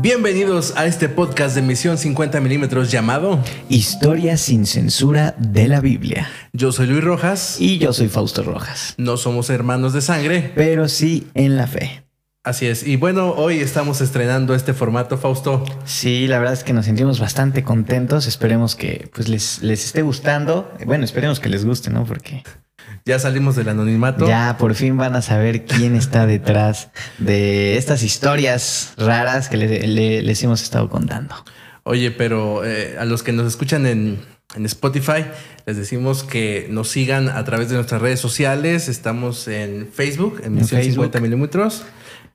Bienvenidos 0.00 0.74
a 0.76 0.86
este 0.86 1.08
podcast 1.08 1.56
de 1.56 1.62
Misión 1.62 1.98
50 1.98 2.40
milímetros 2.40 2.92
llamado 2.92 3.42
Historia 3.68 4.36
sin 4.36 4.64
censura 4.64 5.34
de 5.38 5.66
la 5.66 5.80
Biblia. 5.80 6.30
Yo 6.52 6.70
soy 6.70 6.86
Luis 6.86 7.02
Rojas. 7.02 7.56
Y 7.58 7.78
yo 7.78 7.92
soy 7.92 8.06
Fausto 8.06 8.44
Rojas. 8.44 8.94
No 8.96 9.16
somos 9.16 9.50
hermanos 9.50 9.92
de 9.92 10.00
sangre. 10.00 10.52
Pero 10.54 10.86
sí 10.88 11.26
en 11.34 11.56
la 11.56 11.66
fe. 11.66 12.04
Así 12.44 12.66
es. 12.66 12.86
Y 12.86 12.94
bueno, 12.94 13.32
hoy 13.32 13.58
estamos 13.58 14.00
estrenando 14.00 14.54
este 14.54 14.72
formato, 14.72 15.18
Fausto. 15.18 15.64
Sí, 15.84 16.28
la 16.28 16.38
verdad 16.38 16.54
es 16.54 16.62
que 16.62 16.72
nos 16.72 16.84
sentimos 16.84 17.18
bastante 17.18 17.64
contentos. 17.64 18.28
Esperemos 18.28 18.76
que 18.76 19.10
pues 19.12 19.28
les, 19.28 19.62
les 19.62 19.84
esté 19.84 20.02
gustando. 20.02 20.72
Bueno, 20.86 21.04
esperemos 21.04 21.40
que 21.40 21.48
les 21.48 21.64
guste, 21.64 21.90
¿no? 21.90 22.04
Porque 22.04 22.44
ya 23.08 23.18
salimos 23.18 23.56
del 23.56 23.70
anonimato. 23.70 24.28
Ya 24.28 24.56
por 24.58 24.74
fin 24.74 24.98
van 24.98 25.16
a 25.16 25.22
saber 25.22 25.64
quién 25.64 25.96
está 25.96 26.26
detrás 26.26 26.90
de 27.16 27.78
estas 27.78 28.02
historias 28.02 28.92
raras 28.98 29.48
que 29.48 29.56
les 29.56 30.42
hemos 30.42 30.62
estado 30.62 30.90
contando. 30.90 31.34
Oye, 31.84 32.10
pero 32.10 32.66
eh, 32.66 32.96
a 32.98 33.06
los 33.06 33.22
que 33.22 33.32
nos 33.32 33.46
escuchan 33.46 33.86
en, 33.86 34.20
Spotify, 34.64 35.24
les 35.66 35.76
decimos 35.76 36.22
que 36.22 36.68
nos 36.70 36.88
sigan 36.88 37.28
a 37.28 37.44
través 37.44 37.70
de 37.70 37.76
nuestras 37.76 38.00
redes 38.02 38.20
sociales. 38.20 38.88
Estamos 38.88 39.48
en 39.48 39.88
Facebook, 39.90 40.42
en 40.44 40.54
Misión 40.54 40.82
50 40.82 41.20
milímetros. 41.20 41.84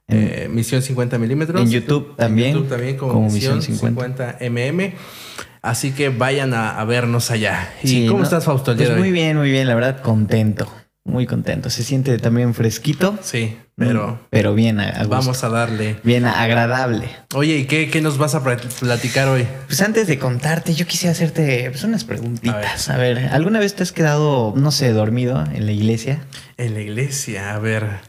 Eh, 0.07 0.47
Misión 0.51 0.81
50 0.81 1.19
milímetros. 1.19 1.61
En 1.61 1.69
YouTube 1.69 2.15
también. 2.15 2.49
En 2.49 2.53
YouTube 2.55 2.69
también 2.69 2.97
como, 2.97 3.29
Misión 3.29 3.61
50. 3.61 4.37
50 4.39 4.49
mm. 4.49 5.52
Así 5.63 5.93
que 5.93 6.09
vayan 6.09 6.53
a, 6.53 6.83
vernos 6.83 7.31
allá. 7.31 7.69
¿Y 7.81 8.05
cómo 8.07 8.23
estás, 8.23 8.43
Fausto? 8.43 8.75
pues 8.75 8.97
muy 8.97 9.11
bien, 9.11 9.37
muy 9.37 9.49
bien, 9.49 9.65
la 9.65 9.75
verdad, 9.75 10.01
contento. 10.01 10.69
Muy 11.05 11.25
contento. 11.25 11.69
Se 11.69 11.83
siente 11.83 12.17
también 12.17 12.53
fresquito. 12.53 13.17
Sí, 13.21 13.57
pero. 13.77 14.07
Mm, 14.07 14.19
pero 14.29 14.55
bien, 14.55 14.81
a, 14.81 15.05
vamos 15.07 15.41
a 15.45 15.49
darle. 15.49 15.97
Bien 16.03 16.25
agradable. 16.25 17.07
Oye, 17.33 17.57
¿y 17.57 17.65
qué, 17.65 18.01
nos 18.01 18.17
vas 18.17 18.35
a 18.35 18.43
platicar 18.43 19.29
hoy? 19.29 19.47
Pues 19.67 19.81
antes 19.81 20.07
de 20.07 20.19
contarte, 20.19 20.73
yo 20.73 20.85
quisiera 20.85 21.13
hacerte 21.13 21.69
pues, 21.71 21.85
unas 21.85 22.03
preguntitas. 22.03 22.89
A 22.89 22.97
ver. 22.97 23.29
¿alguna 23.31 23.59
vez 23.59 23.73
te 23.73 23.83
has 23.83 23.93
quedado, 23.93 24.53
no 24.57 24.71
sé, 24.71 24.91
dormido 24.91 25.45
en 25.53 25.65
la 25.65 25.71
iglesia? 25.71 26.25
En 26.57 26.73
la 26.73 26.81
iglesia, 26.81 27.55
a 27.55 27.59
ver. 27.59 28.01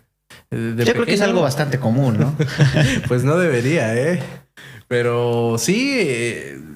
yo 0.50 0.92
creo 0.92 1.06
que 1.06 1.14
es 1.14 1.20
algo 1.20 1.42
bastante 1.42 1.78
común, 1.78 2.18
¿no? 2.18 2.36
pues 3.08 3.22
no 3.22 3.36
debería, 3.36 3.94
¿eh? 3.94 4.20
Pero 4.88 5.56
sí. 5.56 6.73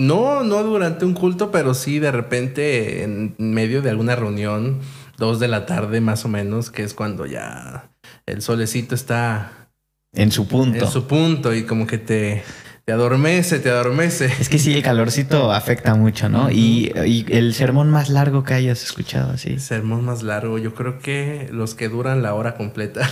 No, 0.00 0.42
no 0.44 0.62
durante 0.62 1.04
un 1.04 1.12
culto, 1.12 1.50
pero 1.50 1.74
sí 1.74 1.98
de 1.98 2.10
repente 2.10 3.02
en 3.02 3.34
medio 3.36 3.82
de 3.82 3.90
alguna 3.90 4.16
reunión, 4.16 4.80
dos 5.18 5.38
de 5.40 5.46
la 5.46 5.66
tarde 5.66 6.00
más 6.00 6.24
o 6.24 6.28
menos, 6.28 6.70
que 6.70 6.84
es 6.84 6.94
cuando 6.94 7.26
ya 7.26 7.90
el 8.24 8.40
solecito 8.40 8.94
está 8.94 9.68
en 10.14 10.32
su 10.32 10.48
punto. 10.48 10.86
En 10.86 10.90
su 10.90 11.06
punto 11.06 11.54
y 11.54 11.64
como 11.64 11.86
que 11.86 11.98
te, 11.98 12.42
te 12.86 12.92
adormece, 12.92 13.58
te 13.58 13.68
adormece. 13.68 14.32
Es 14.40 14.48
que 14.48 14.58
sí, 14.58 14.72
el 14.72 14.82
calorcito 14.82 15.52
afecta 15.52 15.94
mucho, 15.94 16.30
¿no? 16.30 16.50
y, 16.50 16.90
y, 17.04 17.26
el 17.28 17.52
sermón 17.52 17.90
más 17.90 18.08
largo 18.08 18.42
que 18.42 18.54
hayas 18.54 18.82
escuchado, 18.82 19.32
así. 19.32 19.58
sermón 19.58 20.02
más 20.02 20.22
largo, 20.22 20.56
yo 20.56 20.74
creo 20.74 20.98
que 20.98 21.50
los 21.52 21.74
que 21.74 21.90
duran 21.90 22.22
la 22.22 22.32
hora 22.32 22.54
completa. 22.54 23.06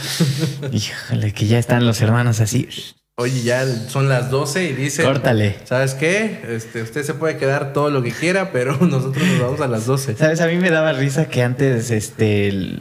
Híjole, 0.73 1.35
que 1.35 1.47
ya 1.47 1.59
están 1.59 1.85
los 1.85 2.01
hermanos 2.01 2.41
así. 2.41 2.67
Oye, 3.21 3.43
ya 3.43 3.67
son 3.89 4.09
las 4.09 4.31
12 4.31 4.63
y 4.63 4.73
dice. 4.75 5.03
Córtale. 5.03 5.57
¿Sabes 5.65 5.95
qué? 5.95 6.41
Este, 6.51 6.83
usted 6.83 7.03
se 7.03 7.15
puede 7.15 7.37
quedar 7.37 7.73
todo 7.73 7.91
lo 7.91 8.01
que 8.01 8.13
quiera, 8.13 8.53
pero 8.53 8.77
nosotros 8.81 9.27
nos 9.27 9.41
vamos 9.41 9.61
a 9.61 9.67
las 9.67 9.87
12. 9.87 10.15
¿Sabes? 10.15 10.41
A 10.41 10.47
mí 10.47 10.55
me 10.55 10.71
daba 10.71 10.93
risa 10.93 11.27
que 11.27 11.43
antes, 11.43 11.91
este, 11.91 12.79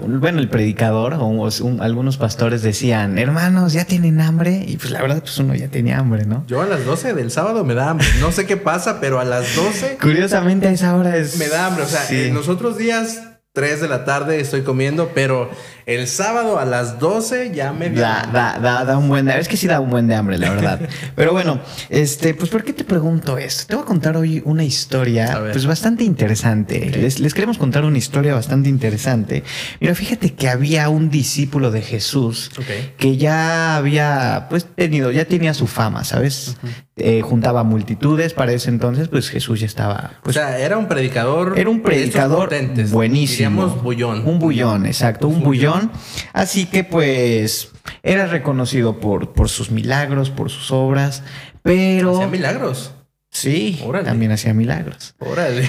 bueno, 0.00 0.40
el 0.40 0.48
predicador 0.48 1.14
o 1.20 1.48
algunos 1.78 2.16
pastores 2.16 2.62
decían, 2.62 3.16
hermanos, 3.16 3.72
¿ya 3.72 3.84
tienen 3.84 4.20
hambre? 4.20 4.64
Y 4.66 4.76
pues 4.76 4.90
la 4.90 5.02
verdad, 5.02 5.20
pues 5.20 5.38
uno 5.38 5.54
ya 5.54 5.68
tenía 5.68 6.00
hambre, 6.00 6.26
¿no? 6.26 6.44
Yo 6.48 6.62
a 6.62 6.66
las 6.66 6.84
12 6.84 7.14
del 7.14 7.30
sábado 7.30 7.62
me 7.62 7.74
da 7.74 7.90
hambre. 7.90 8.08
No 8.18 8.32
sé 8.32 8.46
qué 8.46 8.56
pasa, 8.56 8.98
pero 9.00 9.20
a 9.20 9.24
las 9.24 9.54
12. 9.54 9.98
Curiosamente 10.02 10.66
a 10.66 10.72
esa 10.72 10.96
hora 10.96 11.16
es. 11.16 11.36
Me 11.38 11.46
da 11.46 11.66
hambre. 11.66 11.84
O 11.84 11.86
sea, 11.86 12.10
en 12.10 12.34
los 12.34 12.48
otros 12.48 12.76
días 12.76 13.20
3 13.52 13.80
de 13.80 13.88
la 13.88 14.04
tarde 14.04 14.38
estoy 14.38 14.62
comiendo, 14.62 15.10
pero 15.12 15.50
el 15.84 16.06
sábado 16.06 16.60
a 16.60 16.64
las 16.64 17.00
12 17.00 17.50
ya 17.52 17.72
me 17.72 17.90
da, 17.90 18.30
da, 18.32 18.60
da, 18.60 18.84
da, 18.84 18.96
un 18.96 19.08
buen 19.08 19.24
de 19.24 19.32
hambre. 19.32 19.42
Es 19.42 19.48
que 19.48 19.56
sí 19.56 19.66
da 19.66 19.80
un 19.80 19.90
buen 19.90 20.06
de 20.06 20.14
hambre, 20.14 20.38
la 20.38 20.50
verdad. 20.50 20.80
pero 21.16 21.32
bueno, 21.32 21.60
este, 21.88 22.32
pues 22.34 22.48
¿por 22.48 22.62
qué 22.62 22.72
te 22.72 22.84
pregunto 22.84 23.38
esto? 23.38 23.66
Te 23.66 23.74
voy 23.74 23.82
a 23.82 23.86
contar 23.86 24.16
hoy 24.16 24.40
una 24.44 24.62
historia 24.62 25.48
pues 25.50 25.66
bastante 25.66 26.04
interesante. 26.04 26.92
Les, 26.92 27.34
queremos 27.34 27.58
contar 27.58 27.84
una 27.84 27.98
historia 27.98 28.34
bastante 28.34 28.68
interesante. 28.68 29.42
Mira, 29.80 29.96
fíjate 29.96 30.32
que 30.34 30.48
había 30.48 30.88
un 30.88 31.10
discípulo 31.10 31.72
de 31.72 31.82
Jesús 31.82 32.52
que 32.98 33.16
ya 33.16 33.74
había 33.74 34.46
pues 34.48 34.64
tenido, 34.76 35.10
ya 35.10 35.24
tenía 35.24 35.54
su 35.54 35.66
fama, 35.66 36.04
¿sabes? 36.04 36.56
Eh, 37.00 37.22
juntaba 37.22 37.64
multitudes 37.64 38.34
para 38.34 38.52
ese 38.52 38.68
entonces, 38.68 39.08
pues 39.08 39.30
Jesús 39.30 39.60
ya 39.60 39.66
estaba. 39.66 40.12
Pues, 40.22 40.36
o 40.36 40.40
sea, 40.40 40.58
era 40.58 40.76
un 40.76 40.86
predicador. 40.86 41.58
Era 41.58 41.70
un 41.70 41.82
predicador 41.82 42.50
buenísimo. 42.90 43.50
Diríamos 43.50 43.82
bullón. 43.82 44.26
Un 44.26 44.38
bullón, 44.38 44.86
exacto, 44.86 45.28
un, 45.28 45.42
bullón. 45.42 45.90
Así 46.32 46.66
que 46.66 46.84
pues 46.84 47.72
era 48.02 48.26
reconocido 48.26 49.00
por, 49.00 49.32
por 49.32 49.48
sus 49.48 49.70
milagros, 49.70 50.30
por 50.30 50.50
sus 50.50 50.70
obras, 50.70 51.22
pero... 51.62 52.14
Hacía 52.14 52.26
milagros. 52.28 52.92
Sí, 53.30 53.80
también 54.04 54.32
hacía 54.32 54.52
milagros. 54.54 55.14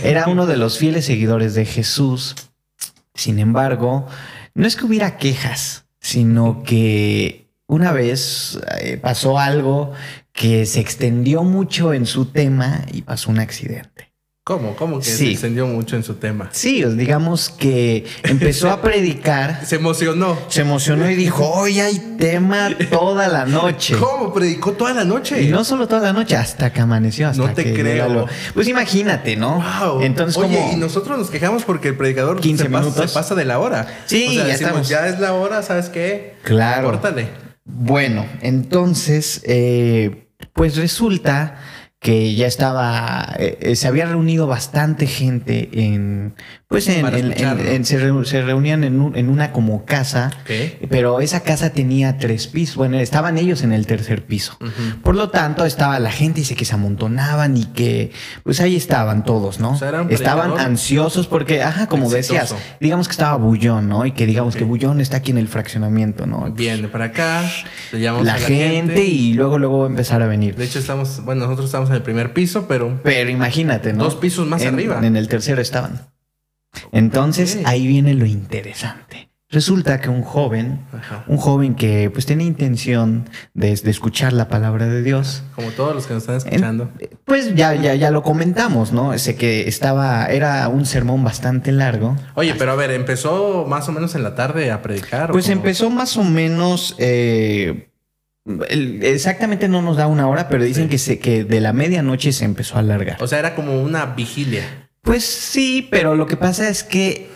Era 0.03 0.27
uno 0.27 0.45
de 0.45 0.57
los 0.57 0.77
fieles 0.79 1.05
seguidores 1.05 1.53
de 1.53 1.65
Jesús. 1.65 2.35
Sin 3.13 3.39
embargo, 3.39 4.07
no 4.53 4.65
es 4.65 4.75
que 4.75 4.85
hubiera 4.85 5.17
quejas, 5.17 5.85
sino 5.99 6.63
que 6.63 7.47
una 7.67 7.91
vez 7.91 8.59
eh, 8.81 8.97
pasó 8.97 9.37
algo 9.37 9.93
que 10.33 10.65
se 10.65 10.79
extendió 10.79 11.43
mucho 11.43 11.93
en 11.93 12.05
su 12.05 12.25
tema 12.25 12.85
y 12.91 13.01
pasó 13.01 13.31
un 13.31 13.39
accidente. 13.39 14.11
¿Cómo? 14.43 14.75
¿Cómo 14.75 14.97
que 14.97 15.05
se 15.05 15.29
extendió 15.29 15.67
mucho 15.67 15.95
en 15.95 16.03
su 16.03 16.15
tema? 16.15 16.49
Sí, 16.51 16.83
digamos 16.83 17.49
que 17.51 18.07
empezó 18.23 18.71
a 18.71 18.81
predicar. 18.81 19.61
se 19.67 19.75
emocionó. 19.75 20.35
Se 20.47 20.61
emocionó 20.61 21.07
y 21.11 21.13
dijo, 21.13 21.47
hoy 21.47 21.79
hay 21.79 22.15
tema 22.17 22.71
toda 22.89 23.27
la 23.27 23.45
noche. 23.45 23.95
¿Cómo? 23.97 24.33
¿Predicó 24.33 24.71
toda 24.71 24.95
la 24.95 25.03
noche? 25.03 25.43
Y 25.43 25.49
no 25.49 25.63
solo 25.63 25.87
toda 25.87 26.01
la 26.01 26.13
noche, 26.13 26.35
hasta 26.35 26.73
que 26.73 26.81
amaneció. 26.81 27.27
Hasta 27.27 27.43
no 27.43 27.53
te 27.53 27.71
creo. 27.71 28.25
Pues 28.55 28.67
imagínate, 28.67 29.35
¿no? 29.35 29.63
Wow. 29.79 30.01
Entonces, 30.01 30.35
Oye, 30.41 30.71
y 30.73 30.75
nosotros 30.75 31.19
nos 31.19 31.29
quejamos 31.29 31.63
porque 31.63 31.89
el 31.89 31.95
predicador 31.95 32.39
15 32.39 32.67
minutos. 32.67 32.95
Pasa, 32.95 33.07
se 33.07 33.13
pasa 33.13 33.35
de 33.35 33.45
la 33.45 33.59
hora. 33.59 33.85
Sí, 34.07 34.37
ya 34.37 34.51
estamos. 34.51 34.89
Ya 34.89 35.07
es 35.07 35.19
la 35.19 35.33
hora, 35.33 35.61
¿sabes 35.61 35.89
qué? 35.89 36.33
Claro. 36.41 36.89
Córtale. 36.89 37.40
Bueno, 37.63 38.25
entonces, 38.41 39.41
eh, 39.45 40.27
pues 40.53 40.75
resulta 40.77 41.57
que 42.01 42.33
ya 42.33 42.47
estaba, 42.47 43.35
eh, 43.37 43.59
eh, 43.61 43.75
se 43.75 43.87
había 43.87 44.07
reunido 44.07 44.47
bastante 44.47 45.05
gente 45.05 45.69
en, 45.71 46.33
pues 46.67 46.87
en, 46.87 47.85
se, 47.85 48.41
reunían 48.41 48.83
en, 48.83 49.11
en, 49.13 49.29
una 49.29 49.51
como 49.51 49.85
casa, 49.85 50.31
pero 50.89 51.19
esa 51.19 51.41
casa 51.41 51.73
tenía 51.73 52.17
tres 52.17 52.47
pisos, 52.47 52.75
bueno, 52.75 52.97
estaban 52.97 53.37
ellos 53.37 53.61
en 53.61 53.71
el 53.71 53.85
tercer 53.85 54.25
piso. 54.25 54.57
Por 55.03 55.13
lo 55.13 55.29
tanto, 55.29 55.63
estaba 55.63 55.99
la 55.99 56.11
gente 56.11 56.41
y 56.41 56.43
se 56.43 56.55
que 56.55 56.65
se 56.65 56.73
amontonaban 56.73 57.55
y 57.55 57.65
que, 57.65 58.11
pues 58.41 58.61
ahí 58.61 58.75
estaban 58.75 59.23
todos, 59.23 59.59
¿no? 59.59 59.77
estaban 60.09 60.57
ansiosos 60.57 61.27
porque, 61.27 61.61
ajá, 61.61 61.85
como 61.85 62.09
decías, 62.09 62.55
digamos 62.79 63.09
que 63.09 63.11
estaba 63.11 63.37
Bullón, 63.37 63.89
¿no? 63.89 64.07
Y 64.07 64.13
que 64.13 64.25
digamos 64.25 64.55
que 64.55 64.63
Bullón 64.63 65.01
está 65.01 65.17
aquí 65.17 65.29
en 65.29 65.37
el 65.37 65.47
fraccionamiento, 65.47 66.25
¿no? 66.25 66.51
Viene 66.51 66.87
para 66.87 67.05
acá, 67.05 67.43
la, 67.91 68.23
la 68.23 68.39
gente, 68.39 69.05
y 69.05 69.35
luego, 69.35 69.59
luego 69.59 69.85
empezar 69.85 70.23
a 70.23 70.25
venir. 70.25 70.55
De 70.55 70.65
hecho, 70.65 70.79
estamos, 70.79 71.23
bueno, 71.23 71.41
nosotros 71.41 71.67
estamos 71.67 71.90
en 71.91 71.97
el 71.97 72.03
primer 72.03 72.33
piso, 72.33 72.67
pero. 72.67 72.99
Pero 73.03 73.29
imagínate, 73.29 73.93
¿no? 73.93 74.03
Dos 74.05 74.15
pisos 74.15 74.47
más 74.47 74.65
arriba. 74.65 74.99
En 75.03 75.15
el 75.15 75.27
tercero 75.27 75.61
estaban. 75.61 76.11
Entonces 76.91 77.59
ahí 77.65 77.87
viene 77.87 78.13
lo 78.13 78.25
interesante. 78.25 79.31
Resulta 79.51 79.99
que 79.99 80.07
un 80.07 80.21
joven, 80.21 80.79
un 81.27 81.35
joven 81.35 81.75
que 81.75 82.09
pues 82.09 82.25
tenía 82.25 82.47
intención 82.47 83.29
de, 83.53 83.73
escuchar 83.73 84.31
la 84.31 84.47
palabra 84.47 84.85
de 84.85 85.03
Dios. 85.03 85.43
Como 85.55 85.71
todos 85.71 85.93
los 85.93 86.07
que 86.07 86.13
nos 86.13 86.23
están 86.23 86.37
escuchando. 86.37 86.89
pues 87.25 87.53
ya, 87.53 87.75
ya, 87.75 87.93
ya 87.95 88.11
lo 88.11 88.23
comentamos, 88.23 88.93
¿no? 88.93 89.13
Ese 89.13 89.35
que 89.35 89.67
estaba, 89.67 90.27
era 90.27 90.69
un 90.69 90.85
sermón 90.85 91.25
bastante 91.25 91.73
largo. 91.73 92.15
Oye, 92.35 92.55
pero 92.57 92.71
a 92.71 92.75
ver, 92.75 92.91
empezó 92.91 93.65
más 93.67 93.89
o 93.89 93.91
menos 93.91 94.15
en 94.15 94.23
la 94.23 94.35
tarde 94.35 94.71
a 94.71 94.81
predicar. 94.81 95.31
Pues 95.33 95.49
empezó 95.49 95.89
más 95.89 96.15
o 96.15 96.23
menos 96.23 96.95
eh, 96.97 97.90
exactamente 98.45 99.67
no 99.67 99.81
nos 99.81 99.97
da 99.97 100.07
una 100.07 100.27
hora, 100.27 100.47
pero 100.47 100.63
dicen 100.63 100.89
que, 100.89 100.97
se, 100.97 101.19
que 101.19 101.43
de 101.43 101.61
la 101.61 101.73
medianoche 101.73 102.31
se 102.31 102.45
empezó 102.45 102.75
a 102.75 102.79
alargar. 102.79 103.17
O 103.21 103.27
sea, 103.27 103.39
era 103.39 103.55
como 103.55 103.81
una 103.81 104.05
vigilia. 104.05 104.89
Pues 105.01 105.25
sí, 105.25 105.87
pero 105.89 106.15
lo 106.15 106.27
que 106.27 106.37
pasa 106.37 106.69
es 106.69 106.83
que 106.83 107.29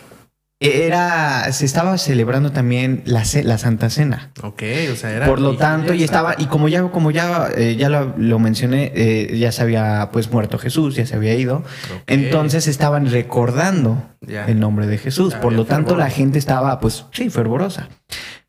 era, 0.58 1.52
se 1.52 1.66
estaba 1.66 1.98
celebrando 1.98 2.50
también 2.50 3.02
la, 3.04 3.24
la 3.44 3.58
Santa 3.58 3.90
Cena. 3.90 4.32
Ok, 4.42 4.62
o 4.90 4.96
sea, 4.96 5.10
era. 5.10 5.26
Por 5.26 5.40
lo 5.40 5.56
tanto, 5.56 5.92
y 5.92 6.02
estaba, 6.02 6.34
y 6.38 6.46
como 6.46 6.68
ya, 6.68 6.82
como 6.90 7.10
ya, 7.10 7.50
eh, 7.54 7.76
ya 7.76 7.90
lo, 7.90 8.38
mencioné, 8.38 8.90
eh, 8.94 9.36
ya 9.38 9.52
se 9.52 9.62
había 9.62 10.08
pues 10.12 10.30
muerto 10.30 10.58
Jesús, 10.58 10.96
ya 10.96 11.04
se 11.06 11.14
había 11.14 11.34
ido. 11.34 11.62
Entonces 12.06 12.68
estaban 12.68 13.10
recordando 13.10 14.02
el 14.26 14.58
nombre 14.58 14.86
de 14.86 14.96
Jesús. 14.96 15.34
Por 15.34 15.52
lo 15.52 15.66
tanto, 15.66 15.94
la 15.94 16.08
gente 16.08 16.38
estaba, 16.38 16.80
pues, 16.80 17.04
sí, 17.12 17.28
fervorosa. 17.28 17.88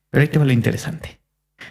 Pero 0.09 0.21
ahí 0.21 0.29
te 0.29 0.39
va 0.39 0.45
lo 0.45 0.53
interesante. 0.53 1.16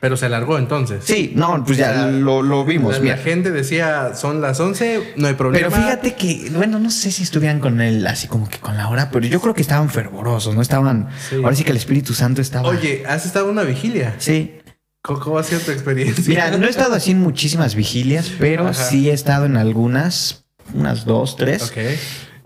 Pero 0.01 0.17
se 0.17 0.27
alargó 0.27 0.59
entonces. 0.59 1.05
Sí, 1.05 1.33
no, 1.35 1.65
pues 1.65 1.79
ya 1.79 2.07
lo, 2.07 2.65
vimos. 2.65 2.99
La, 2.99 3.17
la, 3.17 3.17
gente 3.17 3.51
decía, 3.51 4.15
son 4.15 4.41
las 4.41 4.61
11, 4.61 5.15
no 5.17 5.29
hay 5.29 5.35
problema. 5.35 5.69
Pero 5.69 5.83
fíjate 5.83 6.15
que, 6.15 6.51
bueno, 6.55 6.79
no 6.79 6.91
sé 6.91 7.11
si 7.11 7.23
estuvieran 7.23 7.61
con 7.61 7.81
él 7.81 8.07
así 8.07 8.29
como 8.29 8.49
que 8.49 8.59
con 8.59 8.77
la 8.77 8.89
hora, 8.89 9.11
pero 9.11 9.27
yo 9.27 9.41
creo 9.41 9.55
que 9.55 9.63
estaban 9.63 9.89
fervorosos, 9.89 10.55
¿no? 10.55 10.63
Estaban... 10.63 11.09
Ahora 11.43 11.55
sí 11.55 11.65
que 11.65 11.71
el 11.71 11.77
Espíritu 11.77 12.15
Santo 12.15 12.41
estaba... 12.41 12.69
Oye, 12.69 13.05
¿has 13.09 13.27
estado 13.27 13.47
en 13.47 13.53
una 13.53 13.63
vigilia? 13.63 14.15
Sí. 14.19 14.61
¿Cómo 15.03 15.39
ha 15.39 15.43
sido 15.45 15.61
tu 15.61 15.71
experiencia? 15.71 16.25
Mira, 16.27 16.57
no 16.57 16.67
he 16.67 16.71
estado 16.71 16.95
así 16.95 17.13
en 17.13 17.21
muchísimas 17.21 17.75
vigilias, 17.77 18.33
pero 18.39 18.75
sí 18.75 19.09
he 19.09 19.13
estado 19.13 19.47
en 19.47 19.57
algunas, 19.57 20.47
unas 20.75 21.05
dos, 21.05 21.37
tres. 21.37 21.63
Ok. 21.71 21.79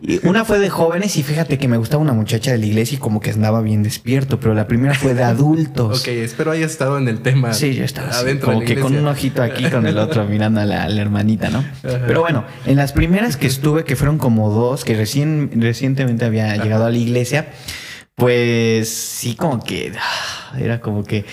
Y 0.02 0.26
una 0.26 0.44
fue 0.44 0.58
de 0.58 0.70
jóvenes 0.70 1.17
y 1.17 1.23
fíjate 1.23 1.58
que 1.58 1.69
me 1.69 1.76
gustaba 1.76 2.02
una 2.02 2.12
muchacha 2.12 2.52
de 2.52 2.58
la 2.58 2.67
iglesia 2.67 2.97
y 2.97 2.99
como 2.99 3.20
que 3.20 3.31
andaba 3.31 3.61
bien 3.61 3.82
despierto, 3.82 4.41
pero 4.41 4.55
la 4.55 4.67
primera 4.67 4.94
fue 4.94 5.14
de 5.14 5.23
adultos. 5.23 6.00
ok, 6.00 6.08
espero 6.08 6.52
hayas 6.52 6.70
estado 6.70 6.97
en 6.99 7.08
el 7.08 7.20
tema. 7.20 7.52
Sí, 7.52 7.75
yo 7.75 7.85
estaba 7.85 8.11
adentro. 8.11 8.52
como 8.52 8.64
que 8.64 8.79
con 8.79 8.97
un 8.97 9.06
ojito 9.06 9.43
aquí, 9.43 9.69
con 9.70 9.87
el 9.87 9.99
otro 9.99 10.25
mirando 10.26 10.61
a 10.61 10.64
la, 10.64 10.87
hermanita, 11.00 11.50
¿no? 11.50 11.64
Pero 11.82 12.20
bueno, 12.20 12.44
en 12.67 12.76
las 12.76 12.93
primeras 12.93 13.37
que 13.37 13.47
estuve, 13.47 13.85
que 13.85 13.97
fueron 13.97 14.19
como 14.19 14.50
dos, 14.50 14.85
que 14.85 14.94
recién, 14.97 15.50
recientemente 15.56 16.25
había 16.25 16.56
llegado 16.56 16.87
a 16.87 16.91
la 16.91 16.99
iglesia, 16.99 17.50
pues 18.14 18.88
sí, 18.88 19.35
como 19.35 19.62
que 19.62 19.93
ah, 19.99 20.58
era 20.58 20.81
como 20.81 21.05
que 21.05 21.25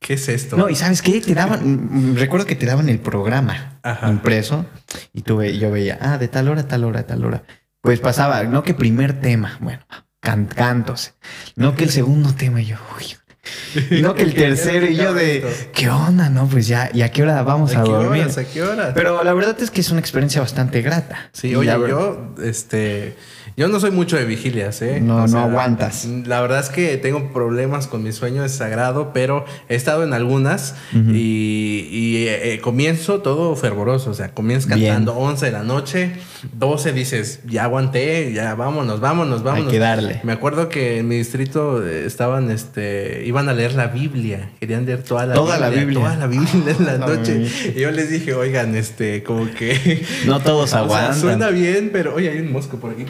¿Qué 0.00 0.14
es 0.14 0.30
esto? 0.30 0.56
No, 0.56 0.70
y 0.70 0.74
sabes 0.74 1.02
qué? 1.02 1.20
Te 1.20 1.34
daban, 1.34 2.16
recuerdo 2.16 2.46
que 2.46 2.56
te 2.56 2.64
daban 2.64 2.88
el 2.88 3.00
programa 3.00 3.78
impreso 4.08 4.64
y 5.12 5.20
tuve, 5.20 5.58
yo 5.58 5.70
veía, 5.70 5.98
ah, 6.00 6.16
de 6.16 6.26
tal 6.26 6.48
hora, 6.48 6.66
tal 6.66 6.84
hora, 6.84 7.02
tal 7.06 7.22
hora. 7.22 7.42
Pues 7.82 8.00
pasaba, 8.00 8.42
no 8.44 8.62
que 8.62 8.74
primer 8.74 9.20
tema, 9.20 9.56
bueno, 9.60 9.80
cantos, 10.20 11.14
no 11.56 11.74
que 11.74 11.84
el 11.84 11.90
segundo 11.90 12.34
tema, 12.34 12.60
yo, 12.60 12.76
uy, 12.98 14.00
no 14.02 14.14
que 14.14 14.22
el 14.22 14.34
tercero 14.34 14.86
y 14.86 14.96
yo 14.96 15.14
de 15.14 15.70
qué 15.72 15.88
onda, 15.88 16.28
no, 16.28 16.46
pues 16.46 16.66
ya, 16.66 16.90
¿y 16.92 17.00
a 17.00 17.10
qué 17.10 17.22
hora 17.22 17.42
vamos 17.42 17.74
a, 17.74 17.80
dormir? 17.80 18.26
¿A 18.36 18.44
qué 18.44 18.62
hora? 18.62 18.92
Pero 18.94 19.24
la 19.24 19.32
verdad 19.32 19.56
es 19.60 19.70
que 19.70 19.80
es 19.80 19.90
una 19.90 20.00
experiencia 20.00 20.42
bastante 20.42 20.82
grata. 20.82 21.30
Sí, 21.32 21.54
oye, 21.54 21.70
yo, 21.70 22.34
este, 22.42 23.16
yo 23.60 23.68
no 23.68 23.78
soy 23.78 23.90
mucho 23.90 24.16
de 24.16 24.24
vigilias, 24.24 24.80
¿eh? 24.80 25.02
No, 25.02 25.26
no 25.26 25.38
aguantas. 25.38 26.06
La 26.24 26.40
verdad 26.40 26.60
es 26.60 26.70
que 26.70 26.96
tengo 26.96 27.30
problemas 27.30 27.88
con 27.88 28.02
mi 28.02 28.10
sueño, 28.10 28.42
es 28.42 28.52
sagrado, 28.52 29.12
pero 29.12 29.44
he 29.68 29.74
estado 29.74 30.02
en 30.02 30.14
algunas 30.14 30.76
y, 30.94 32.24
eh, 32.26 32.58
comienzo 32.62 33.20
todo 33.20 33.54
fervoroso, 33.56 34.12
o 34.12 34.14
sea, 34.14 34.32
comienzas 34.32 34.70
cantando 34.70 35.12
11 35.12 35.44
de 35.44 35.52
la 35.52 35.62
noche, 35.62 36.12
12 36.54 36.94
dices, 36.94 37.40
ya 37.46 37.64
aguanté, 37.64 38.32
ya 38.32 38.54
vámonos, 38.54 38.98
vámonos, 38.98 39.42
vámonos. 39.42 39.66
Hay 39.66 39.70
que 39.70 39.78
darle. 39.78 40.20
Me 40.22 40.32
acuerdo 40.32 40.70
que 40.70 40.96
en 40.96 41.08
mi 41.08 41.16
distrito 41.16 41.86
estaban, 41.86 42.50
este, 42.50 43.24
iban 43.26 43.50
a 43.50 43.52
leer 43.52 43.74
la 43.74 43.88
Biblia, 43.88 44.52
querían 44.58 44.86
leer 44.86 45.02
toda 45.02 45.26
la 45.26 45.34
Biblia. 45.34 45.58
La 45.58 45.68
Biblia. 45.68 46.00
Toda 46.00 46.16
la 46.16 46.26
Biblia 46.28 46.76
en 46.78 46.86
la 46.86 46.96
noche. 47.06 47.46
Y 47.76 47.78
yo 47.78 47.90
les 47.90 48.08
dije, 48.08 48.32
oigan, 48.32 48.74
este, 48.74 49.22
como 49.22 49.50
que... 49.50 50.02
No 50.24 50.40
todos 50.40 50.72
aguantan. 50.74 51.20
suena 51.20 51.50
bien, 51.50 51.90
pero, 51.92 52.14
oye, 52.14 52.30
hay 52.30 52.38
un 52.38 52.50
mosco 52.50 52.78
por 52.78 52.92
aquí. 52.92 53.04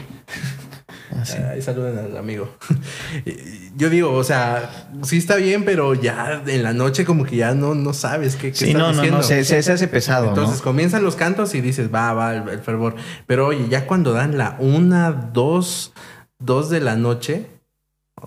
Ah, 1.13 1.51
Ahí 1.51 1.61
saluden 1.61 1.97
al 1.97 2.17
amigo. 2.17 2.49
Yo 3.75 3.89
digo, 3.89 4.13
o 4.13 4.23
sea, 4.23 4.87
sí 5.03 5.17
está 5.17 5.35
bien, 5.35 5.65
pero 5.65 5.93
ya 5.93 6.41
en 6.45 6.63
la 6.63 6.73
noche 6.73 7.05
como 7.05 7.25
que 7.25 7.35
ya 7.35 7.53
no, 7.53 7.75
no 7.75 7.93
sabes 7.93 8.35
qué, 8.35 8.51
qué 8.51 8.57
sí, 8.57 8.73
no, 8.73 8.93
no, 8.93 9.03
no, 9.05 9.23
se, 9.23 9.43
se, 9.43 9.57
hace 9.57 9.87
pesado. 9.87 10.29
Entonces 10.29 10.61
comienzan 10.61 11.03
los 11.03 11.15
cantos 11.15 11.53
y 11.53 11.61
dices, 11.61 11.93
va, 11.93 12.13
va, 12.13 12.35
el, 12.35 12.59
fervor. 12.59 12.95
Pero 13.27 13.47
oye, 13.47 13.67
ya 13.69 13.87
cuando 13.87 14.13
dan 14.13 14.37
la 14.37 14.55
una, 14.59 15.11
dos, 15.11 15.93
dos 16.39 16.69
de 16.69 16.79
la 16.79 16.95
noche, 16.95 17.47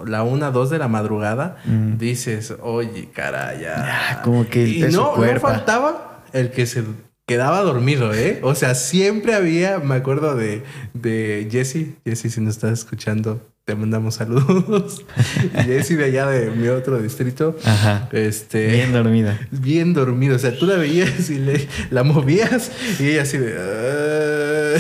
la 0.05 0.23
una, 0.23 0.51
dos 0.51 0.71
de 0.71 0.79
la 0.79 0.89
madrugada, 0.89 1.57
mm. 1.65 1.97
dices, 1.97 2.55
oye, 2.61 3.11
caray, 3.13 3.63
ya. 3.63 4.21
como 4.23 4.47
que 4.47 4.65
el 4.65 4.77
y 4.77 4.81
no, 4.93 5.17
no 5.17 5.41
faltaba 5.41 6.23
el 6.33 6.51
que 6.51 6.67
se 6.67 6.85
quedaba 7.27 7.61
dormido, 7.63 8.13
¿eh? 8.15 8.41
O 8.43 8.55
sea, 8.55 8.75
siempre 8.75 9.35
había, 9.35 9.79
me 9.79 9.95
acuerdo 9.95 10.35
de, 10.37 10.63
de 10.93 11.49
Jesse. 11.51 11.97
Jesse, 12.05 12.33
si 12.33 12.41
nos 12.41 12.55
estás 12.55 12.73
escuchando, 12.73 13.41
te 13.65 13.75
mandamos 13.75 14.17
saludos. 14.17 15.05
Jesse 15.65 15.97
de 15.97 16.05
allá 16.05 16.27
de 16.27 16.51
mi 16.51 16.69
otro 16.69 17.01
distrito. 17.01 17.57
Ajá. 17.65 18.09
Este, 18.13 18.67
bien 18.69 18.93
dormida. 18.93 19.41
Bien 19.51 19.95
dormida. 19.95 20.37
O 20.37 20.39
sea, 20.39 20.57
tú 20.59 20.67
la 20.67 20.77
veías 20.77 21.31
y 21.31 21.39
le, 21.39 21.67
la 21.91 22.03
movías 22.03 22.71
y 23.01 23.09
ella 23.09 23.23
así 23.23 23.39
de... 23.39 23.55
Ah", 23.59 24.79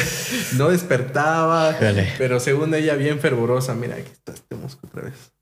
no 0.58 0.68
despertaba. 0.68 1.76
Pero 2.18 2.40
según 2.40 2.74
ella, 2.74 2.94
bien 2.96 3.20
fervorosa. 3.20 3.74
Mira, 3.74 3.96
aquí 3.96 4.10
está 4.12 4.32
este 4.32 4.54
mosco 4.54 4.86
otra 4.86 5.02
vez. 5.02 5.32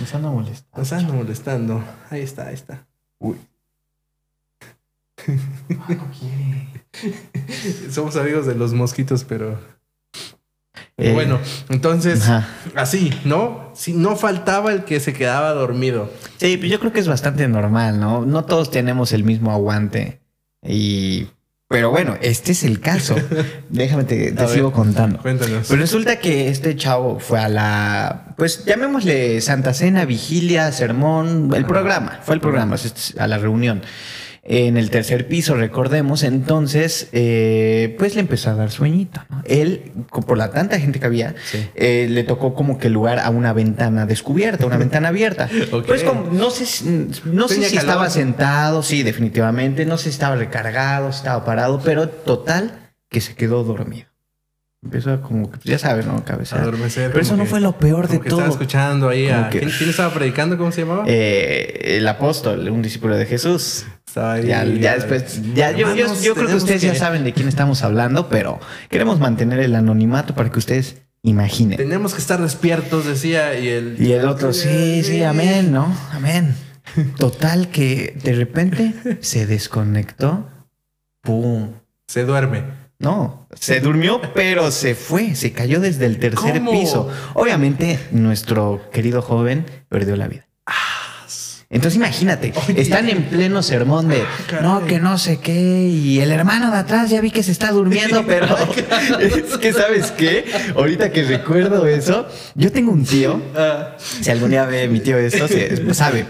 Nos 0.00 0.14
anda 0.14 0.30
molestando. 0.30 0.78
Nos 0.78 0.92
anda 0.92 1.12
molestando. 1.12 1.84
Ahí 2.10 2.22
está, 2.22 2.48
ahí 2.48 2.54
está. 2.54 2.86
Uy. 3.18 3.36
Somos 7.90 8.16
amigos 8.16 8.46
de 8.46 8.54
los 8.54 8.72
mosquitos, 8.72 9.24
pero. 9.24 9.58
Eh, 10.96 11.12
bueno, 11.12 11.40
entonces, 11.70 12.22
así, 12.76 13.12
¿no? 13.24 13.72
Si 13.74 13.94
no 13.94 14.14
faltaba 14.14 14.72
el 14.72 14.84
que 14.84 15.00
se 15.00 15.12
quedaba 15.12 15.52
dormido. 15.52 16.08
Sí, 16.36 16.56
pues 16.56 16.70
yo 16.70 16.78
creo 16.78 16.92
que 16.92 17.00
es 17.00 17.08
bastante 17.08 17.48
normal, 17.48 17.98
¿no? 17.98 18.24
No 18.24 18.44
todos 18.44 18.70
tenemos 18.70 19.12
el 19.12 19.24
mismo 19.24 19.50
aguante. 19.50 20.20
Y. 20.62 21.26
Pero 21.66 21.90
bueno, 21.90 22.16
este 22.20 22.52
es 22.52 22.62
el 22.62 22.78
caso. 22.78 23.16
Déjame 23.70 24.04
te, 24.04 24.36
sigo 24.48 24.70
contando. 24.70 25.18
Cuéntanos. 25.18 25.66
Pues 25.66 25.80
resulta 25.80 26.20
que 26.20 26.48
este 26.48 26.76
chavo 26.76 27.18
fue 27.18 27.40
a 27.40 27.48
la. 27.48 28.34
Pues 28.36 28.64
llamémosle 28.64 29.40
Santa 29.40 29.74
Cena, 29.74 30.04
Vigilia, 30.04 30.70
Sermón, 30.70 31.50
el 31.54 31.64
programa. 31.64 32.20
Fue 32.22 32.36
el 32.36 32.40
programa, 32.40 32.76
a 33.18 33.26
la 33.26 33.38
reunión 33.38 33.82
en 34.46 34.76
el 34.76 34.90
tercer 34.90 35.26
piso, 35.26 35.54
recordemos, 35.54 36.22
entonces, 36.22 37.08
eh, 37.12 37.96
pues 37.98 38.14
le 38.14 38.20
empezó 38.20 38.50
a 38.50 38.54
dar 38.54 38.70
sueñito. 38.70 39.24
¿no? 39.30 39.42
Él, 39.46 39.92
por 40.26 40.36
la 40.36 40.50
tanta 40.50 40.78
gente 40.78 41.00
que 41.00 41.06
había, 41.06 41.34
eh, 41.74 42.06
le 42.10 42.24
tocó 42.24 42.54
como 42.54 42.76
que 42.78 42.90
lugar 42.90 43.20
a 43.20 43.30
una 43.30 43.54
ventana 43.54 44.04
descubierta, 44.04 44.66
una 44.66 44.76
ventana 44.76 45.08
abierta. 45.08 45.48
Pues 45.86 46.02
como, 46.02 46.30
no 46.30 46.50
sé, 46.50 46.84
no 47.24 47.48
sé 47.48 47.64
si 47.64 47.76
estaba 47.76 48.08
sentado, 48.10 48.82
sí, 48.82 49.02
definitivamente, 49.02 49.86
no 49.86 49.96
sé 49.96 50.04
si 50.04 50.10
estaba 50.10 50.36
recargado, 50.36 51.10
si 51.10 51.18
estaba 51.18 51.44
parado, 51.44 51.80
pero 51.82 52.08
total 52.08 52.90
que 53.08 53.20
se 53.20 53.34
quedó 53.34 53.64
dormido. 53.64 54.08
Empezó 54.82 55.20
como 55.22 55.50
que, 55.50 55.58
ya 55.64 55.78
sabes, 55.78 56.04
¿no? 56.06 56.22
Cabeza. 56.24 56.60
Adormecer. 56.60 57.10
Pero 57.10 57.22
eso 57.22 57.36
no 57.36 57.46
fue 57.46 57.60
lo 57.60 57.78
peor 57.78 58.06
de 58.06 58.18
todo. 58.18 58.40
Estaba 58.40 58.48
escuchando 58.48 59.08
ahí 59.08 59.28
a. 59.28 59.48
¿Quién, 59.48 59.68
estaba 59.68 60.12
predicando? 60.12 60.58
¿Cómo 60.58 60.72
se 60.72 60.82
llamaba? 60.82 61.04
Eh, 61.06 61.96
el 61.96 62.06
apóstol, 62.06 62.68
un 62.68 62.82
discípulo 62.82 63.16
de 63.16 63.24
Jesús. 63.24 63.86
Ahí. 64.16 64.46
Ya, 64.46 64.94
después. 64.94 65.40
Ya, 65.54 65.72
yo, 65.72 65.94
yo, 65.94 66.34
creo 66.34 66.46
que 66.46 66.54
ustedes 66.54 66.82
ya 66.82 66.94
saben 66.94 67.24
de 67.24 67.32
quién 67.32 67.48
estamos 67.48 67.82
hablando, 67.82 68.28
pero 68.28 68.60
queremos 68.88 69.18
mantener 69.18 69.60
el 69.60 69.74
anonimato 69.74 70.34
para 70.34 70.50
que 70.50 70.58
ustedes 70.58 71.02
imaginen. 71.22 71.76
Tenemos 71.76 72.14
que 72.14 72.20
estar 72.20 72.40
despiertos, 72.40 73.06
decía. 73.06 73.58
Y 73.58 73.68
el, 73.68 73.96
y 73.98 74.12
el 74.12 74.26
otro, 74.26 74.52
sí, 74.52 75.02
sí, 75.02 75.22
amén, 75.22 75.72
¿no? 75.72 75.94
Amén. 76.12 76.54
Total, 77.18 77.68
que 77.68 78.16
de 78.22 78.34
repente 78.34 78.94
se 79.20 79.46
desconectó. 79.46 80.48
¡Pum! 81.22 81.72
Se 82.06 82.24
duerme. 82.24 82.84
No, 82.98 83.48
se 83.54 83.80
durmió, 83.80 84.20
pero 84.34 84.70
se 84.70 84.94
fue, 84.94 85.34
se 85.34 85.52
cayó 85.52 85.80
desde 85.80 86.06
el 86.06 86.18
tercer 86.18 86.62
piso. 86.64 87.10
Obviamente, 87.34 87.98
nuestro 88.12 88.88
querido 88.92 89.20
joven 89.20 89.66
perdió 89.88 90.16
la 90.16 90.28
vida. 90.28 90.46
Entonces 91.74 91.96
imagínate, 91.96 92.52
están 92.76 93.08
en 93.08 93.24
pleno 93.24 93.60
sermón 93.60 94.06
de 94.06 94.22
ah, 94.22 94.60
no, 94.62 94.86
que 94.86 95.00
no 95.00 95.18
sé 95.18 95.38
qué, 95.38 95.88
y 95.88 96.20
el 96.20 96.30
hermano 96.30 96.70
de 96.70 96.76
atrás 96.76 97.10
ya 97.10 97.20
vi 97.20 97.32
que 97.32 97.42
se 97.42 97.50
está 97.50 97.72
durmiendo, 97.72 98.24
pero 98.24 98.46
es 99.20 99.58
que 99.58 99.72
sabes 99.72 100.12
qué, 100.12 100.44
ahorita 100.76 101.10
que 101.10 101.24
recuerdo 101.24 101.84
eso, 101.88 102.28
yo 102.54 102.70
tengo 102.70 102.92
un 102.92 103.04
tío, 103.04 103.42
ah. 103.56 103.96
si 103.98 104.30
algún 104.30 104.50
día 104.50 104.64
ve 104.66 104.86
mi 104.86 105.00
tío 105.00 105.18
esto, 105.18 105.48
sabe, 105.92 106.26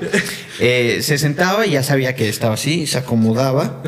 eh, 0.61 1.01
se 1.03 1.19
sentaba 1.19 1.67
y 1.67 1.73
ya 1.73 1.83
sabía 1.83 2.15
que 2.15 2.31
estaba 2.31 2.55
así, 2.55 2.87
se 2.87 2.97
acomodaba 2.97 3.83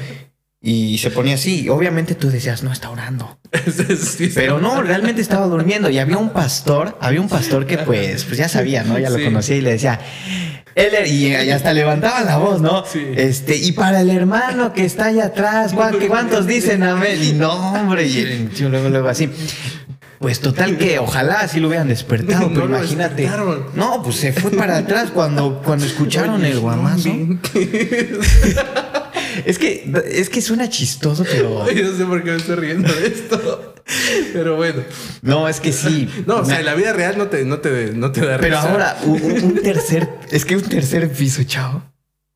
y 0.61 0.99
se 0.99 1.11
ponía 1.11 1.37
así. 1.37 1.69
Obviamente 1.69 2.15
tú 2.17 2.29
decías, 2.29 2.65
no 2.65 2.73
está 2.73 2.91
orando. 2.91 3.39
Pero 4.35 4.59
no, 4.59 4.83
realmente 4.83 5.23
estaba 5.23 5.47
durmiendo. 5.47 5.89
Y 5.91 5.99
había 6.01 6.19
un 6.19 6.31
pastor, 6.31 6.99
había 7.01 7.21
un 7.21 7.29
pastor 7.29 7.67
que 7.67 7.79
pues, 7.79 8.25
pues 8.25 8.37
ya 8.37 8.49
sabía, 8.49 8.83
¿no? 8.83 8.99
Ya 8.99 9.09
lo 9.09 9.23
conocía 9.23 9.57
y 9.57 9.61
le 9.61 9.71
decía, 9.71 10.01
él, 10.77 11.07
y, 11.07 11.35
hasta 11.51 11.73
levantaba 11.73 12.23
la 12.23 12.37
voz, 12.37 12.61
¿no? 12.61 12.85
Este, 13.17 13.57
y 13.57 13.73
para 13.73 14.03
el 14.03 14.11
hermano 14.11 14.75
que 14.75 14.85
está 14.85 15.07
allá 15.07 15.27
atrás, 15.27 15.73
¿cuántos 15.73 16.47
dicen 16.47 16.83
amén? 16.83 17.19
Y 17.23 17.33
no, 17.33 17.73
hombre, 17.73 18.07
y 18.07 18.51
yo 18.55 18.69
luego, 18.69 18.91
luego 18.91 19.09
así. 19.09 19.31
Pues 20.19 20.41
total 20.41 20.77
que 20.79 20.99
ojalá 20.99 21.41
así 21.41 21.61
lo 21.61 21.69
hubieran 21.69 21.89
despertado, 21.89 22.51
pero 22.53 22.67
imagínate. 22.67 23.29
No, 23.75 24.03
pues 24.03 24.17
se 24.17 24.33
fue 24.33 24.51
para 24.51 24.79
atrás 24.79 25.11
cuando, 25.13 25.63
cuando 25.65 25.87
escucharon 25.87 26.45
el 26.45 26.61
guamazo. 26.61 27.11
Es 29.45 29.59
que, 29.59 29.93
es 30.11 30.31
que 30.31 30.41
suena 30.41 30.71
chistoso, 30.71 31.23
pero. 31.31 31.67
no 31.67 31.97
sé 31.97 32.05
por 32.07 32.23
qué 32.25 32.31
me 32.31 32.37
estoy 32.37 32.57
riendo 32.57 32.91
de 32.93 33.07
esto. 33.07 33.75
Pero 34.33 34.57
bueno. 34.57 34.83
No, 35.23 35.49
es 35.49 35.61
que 35.61 35.73
sí. 35.73 36.09
No, 36.27 36.39
o 36.39 36.45
sea, 36.45 36.61
en 36.61 36.67
la 36.67 36.75
vida 36.75 36.93
real 36.93 37.17
no 37.19 37.29
te, 37.29 37.45
no 37.45 37.59
te, 37.59 37.93
no 37.93 38.13
te 38.13 38.25
da 38.25 38.39
Pero 38.39 38.59
ahora, 38.59 38.97
un, 39.05 39.61
tercer. 39.63 40.09
Es 40.31 40.45
que 40.45 40.57
un 40.57 40.63
tercer 40.63 41.11
piso, 41.11 41.43
chao. 41.45 41.83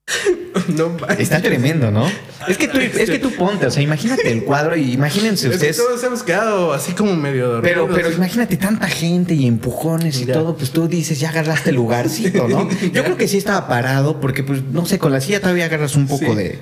No 0.68 0.96
Está 1.18 1.40
tremendo, 1.40 1.90
¿no? 1.90 2.06
Es 2.48 2.58
que, 2.58 2.68
tú, 2.68 2.78
es 2.78 3.08
que 3.08 3.18
tú 3.18 3.30
ponte, 3.32 3.66
o 3.66 3.70
sea, 3.70 3.82
imagínate 3.82 4.30
el 4.32 4.44
cuadro 4.44 4.76
y 4.76 4.92
imagínense 4.92 5.48
ustedes. 5.48 5.76
Que 5.76 5.82
todos 5.82 6.02
hemos 6.02 6.22
quedado 6.22 6.72
así 6.72 6.92
como 6.92 7.14
medio 7.14 7.48
dormidos. 7.48 7.88
Pero, 7.88 7.94
pero 7.94 8.12
imagínate 8.12 8.56
tanta 8.56 8.88
gente 8.88 9.34
y 9.34 9.46
empujones 9.46 10.20
y 10.20 10.26
todo, 10.26 10.56
pues 10.56 10.70
tú 10.70 10.88
dices, 10.88 11.20
ya 11.20 11.30
agarraste 11.30 11.70
el 11.70 11.76
lugarcito, 11.76 12.48
¿no? 12.48 12.68
Yo 12.92 13.04
creo 13.04 13.16
que 13.16 13.28
sí 13.28 13.38
estaba 13.38 13.68
parado, 13.68 14.20
porque, 14.20 14.42
pues, 14.42 14.62
no 14.64 14.86
sé, 14.86 14.98
con 14.98 15.12
la 15.12 15.20
silla 15.20 15.40
todavía 15.40 15.66
agarras 15.66 15.94
un 15.96 16.08
poco 16.08 16.34
de. 16.34 16.58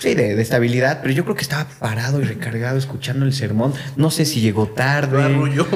Sí, 0.00 0.14
de, 0.14 0.40
estabilidad, 0.40 1.00
pero 1.02 1.12
yo 1.12 1.24
creo 1.24 1.36
que 1.36 1.42
estaba 1.42 1.66
parado 1.78 2.20
y 2.20 2.24
recargado 2.24 2.78
escuchando 2.78 3.26
el 3.26 3.34
sermón. 3.34 3.74
No 3.96 4.10
sé 4.10 4.24
si 4.24 4.40
llegó 4.40 4.66
tarde. 4.66 5.22
Arrulló. 5.22 5.66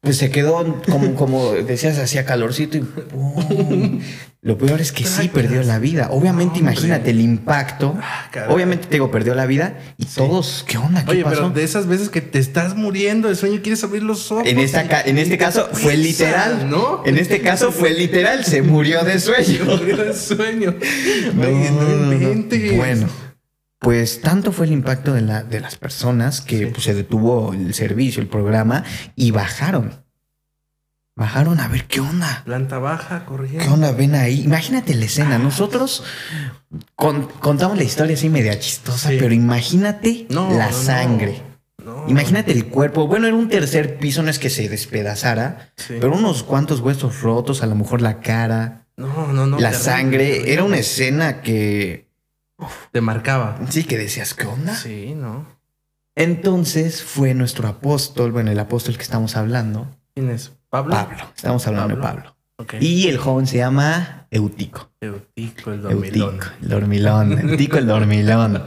Pues 0.00 0.18
se 0.18 0.30
quedó 0.30 0.82
como, 0.90 1.14
como 1.14 1.52
decías, 1.52 1.98
hacía 1.98 2.26
calorcito 2.26 2.76
y 2.76 2.80
¡pum! 2.80 4.00
Lo 4.42 4.58
peor 4.58 4.82
es 4.82 4.92
que 4.92 5.04
sí 5.04 5.28
perdió 5.28 5.62
la 5.62 5.78
vida. 5.78 6.08
Obviamente, 6.10 6.58
imagínate 6.58 7.10
el 7.10 7.20
impacto. 7.20 7.96
Ah, 7.98 8.28
Obviamente, 8.50 8.86
te 8.86 8.96
digo, 8.96 9.10
perdió 9.10 9.34
la 9.34 9.46
vida 9.46 9.78
y 9.96 10.04
todos, 10.04 10.66
¿qué 10.68 10.76
onda? 10.76 11.02
¿Qué 11.06 11.12
Oye, 11.12 11.24
pero 11.26 11.48
de 11.48 11.64
esas 11.64 11.86
veces 11.86 12.10
que 12.10 12.20
te 12.20 12.38
estás 12.38 12.76
muriendo 12.76 13.28
de 13.28 13.36
sueño 13.36 13.54
y 13.54 13.60
quieres 13.60 13.82
abrir 13.82 14.02
los 14.02 14.30
ojos. 14.30 14.46
En, 14.46 14.58
esta, 14.58 15.00
en 15.00 15.16
este 15.16 15.38
caso 15.38 15.70
fue 15.72 15.96
literal, 15.96 16.68
¿no? 16.68 17.02
En 17.06 17.16
este 17.16 17.40
caso 17.40 17.72
fue 17.72 17.94
literal, 17.94 18.44
se 18.44 18.60
murió 18.60 19.02
de 19.04 19.18
sueño. 19.18 19.64
Se 19.64 19.64
murió 19.64 19.96
de 19.96 20.14
sueño. 20.14 20.74
Bueno, 22.76 23.08
pues 23.84 24.20
tanto 24.20 24.50
fue 24.50 24.66
el 24.66 24.72
impacto 24.72 25.12
de, 25.12 25.20
la, 25.20 25.44
de 25.44 25.60
las 25.60 25.76
personas 25.76 26.40
que 26.40 26.66
pues, 26.66 26.82
se 26.82 26.94
detuvo 26.94 27.52
el 27.52 27.72
servicio, 27.74 28.20
el 28.20 28.28
programa 28.28 28.82
y 29.14 29.30
bajaron 29.30 30.04
Bajaron 31.16 31.60
a 31.60 31.68
ver 31.68 31.84
qué 31.84 32.00
onda. 32.00 32.42
Planta 32.44 32.78
baja, 32.80 33.24
corriendo. 33.24 33.64
¿Qué 33.64 33.70
onda? 33.70 33.92
Ven 33.92 34.16
ahí. 34.16 34.42
Imagínate 34.42 34.94
la 34.94 35.04
escena. 35.04 35.38
Nosotros 35.38 36.02
contamos 36.96 37.78
la 37.78 37.84
historia 37.84 38.16
así 38.16 38.28
media 38.28 38.58
chistosa, 38.58 39.10
pero 39.10 39.32
imagínate 39.32 40.26
la 40.28 40.72
sangre. 40.72 41.40
Imagínate 42.08 42.50
el 42.50 42.66
cuerpo. 42.66 43.06
Bueno, 43.06 43.28
era 43.28 43.36
un 43.36 43.48
tercer 43.48 43.98
piso, 43.98 44.24
no 44.24 44.30
es 44.30 44.40
que 44.40 44.50
se 44.50 44.68
despedazara, 44.68 45.72
pero 45.86 46.16
unos 46.16 46.42
cuantos 46.42 46.80
huesos 46.80 47.20
rotos, 47.20 47.62
a 47.62 47.66
lo 47.66 47.76
mejor 47.76 48.02
la 48.02 48.18
cara. 48.18 48.88
No, 48.96 49.32
no, 49.32 49.46
no. 49.46 49.60
La 49.60 49.72
sangre. 49.72 50.52
Era 50.52 50.64
una 50.64 50.78
escena 50.78 51.42
que. 51.42 52.03
Te 52.92 53.00
marcaba. 53.00 53.58
Sí, 53.68 53.84
que 53.84 53.98
decías, 53.98 54.34
¿qué 54.34 54.46
onda? 54.46 54.74
Sí, 54.74 55.14
no. 55.16 55.46
Entonces 56.14 57.02
fue 57.02 57.34
nuestro 57.34 57.66
apóstol, 57.68 58.32
bueno, 58.32 58.50
el 58.50 58.58
apóstol 58.58 58.96
que 58.96 59.02
estamos 59.02 59.36
hablando. 59.36 59.88
¿Quién 60.14 60.30
es? 60.30 60.52
Pablo. 60.68 60.96
Estamos 61.34 61.66
hablando 61.66 61.96
de 61.96 62.02
Pablo. 62.02 62.36
Y 62.80 63.08
el 63.08 63.18
joven 63.18 63.46
se 63.46 63.56
llama 63.58 64.28
Eutico. 64.30 64.90
Eutico 65.00 65.72
el 65.72 65.82
dormilón. 65.82 66.34
Eutico 66.34 66.46
el 66.62 66.68
dormilón. 66.68 67.50
Eutico 67.50 67.78
el 67.78 67.86
dormilón. 67.86 68.62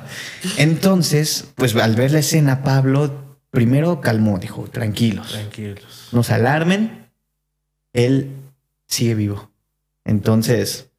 Entonces, 0.57 1.51
pues 1.55 1.75
al 1.75 1.95
ver 1.95 2.11
la 2.11 2.19
escena, 2.19 2.63
Pablo 2.63 3.39
primero 3.49 4.01
calmó, 4.01 4.39
dijo, 4.39 4.63
tranquilos. 4.69 5.31
Tranquilos. 5.31 6.09
No 6.11 6.23
se 6.23 6.33
alarmen. 6.33 7.09
Él 7.93 8.35
sigue 8.87 9.15
vivo. 9.15 9.49
Entonces, 10.03 10.89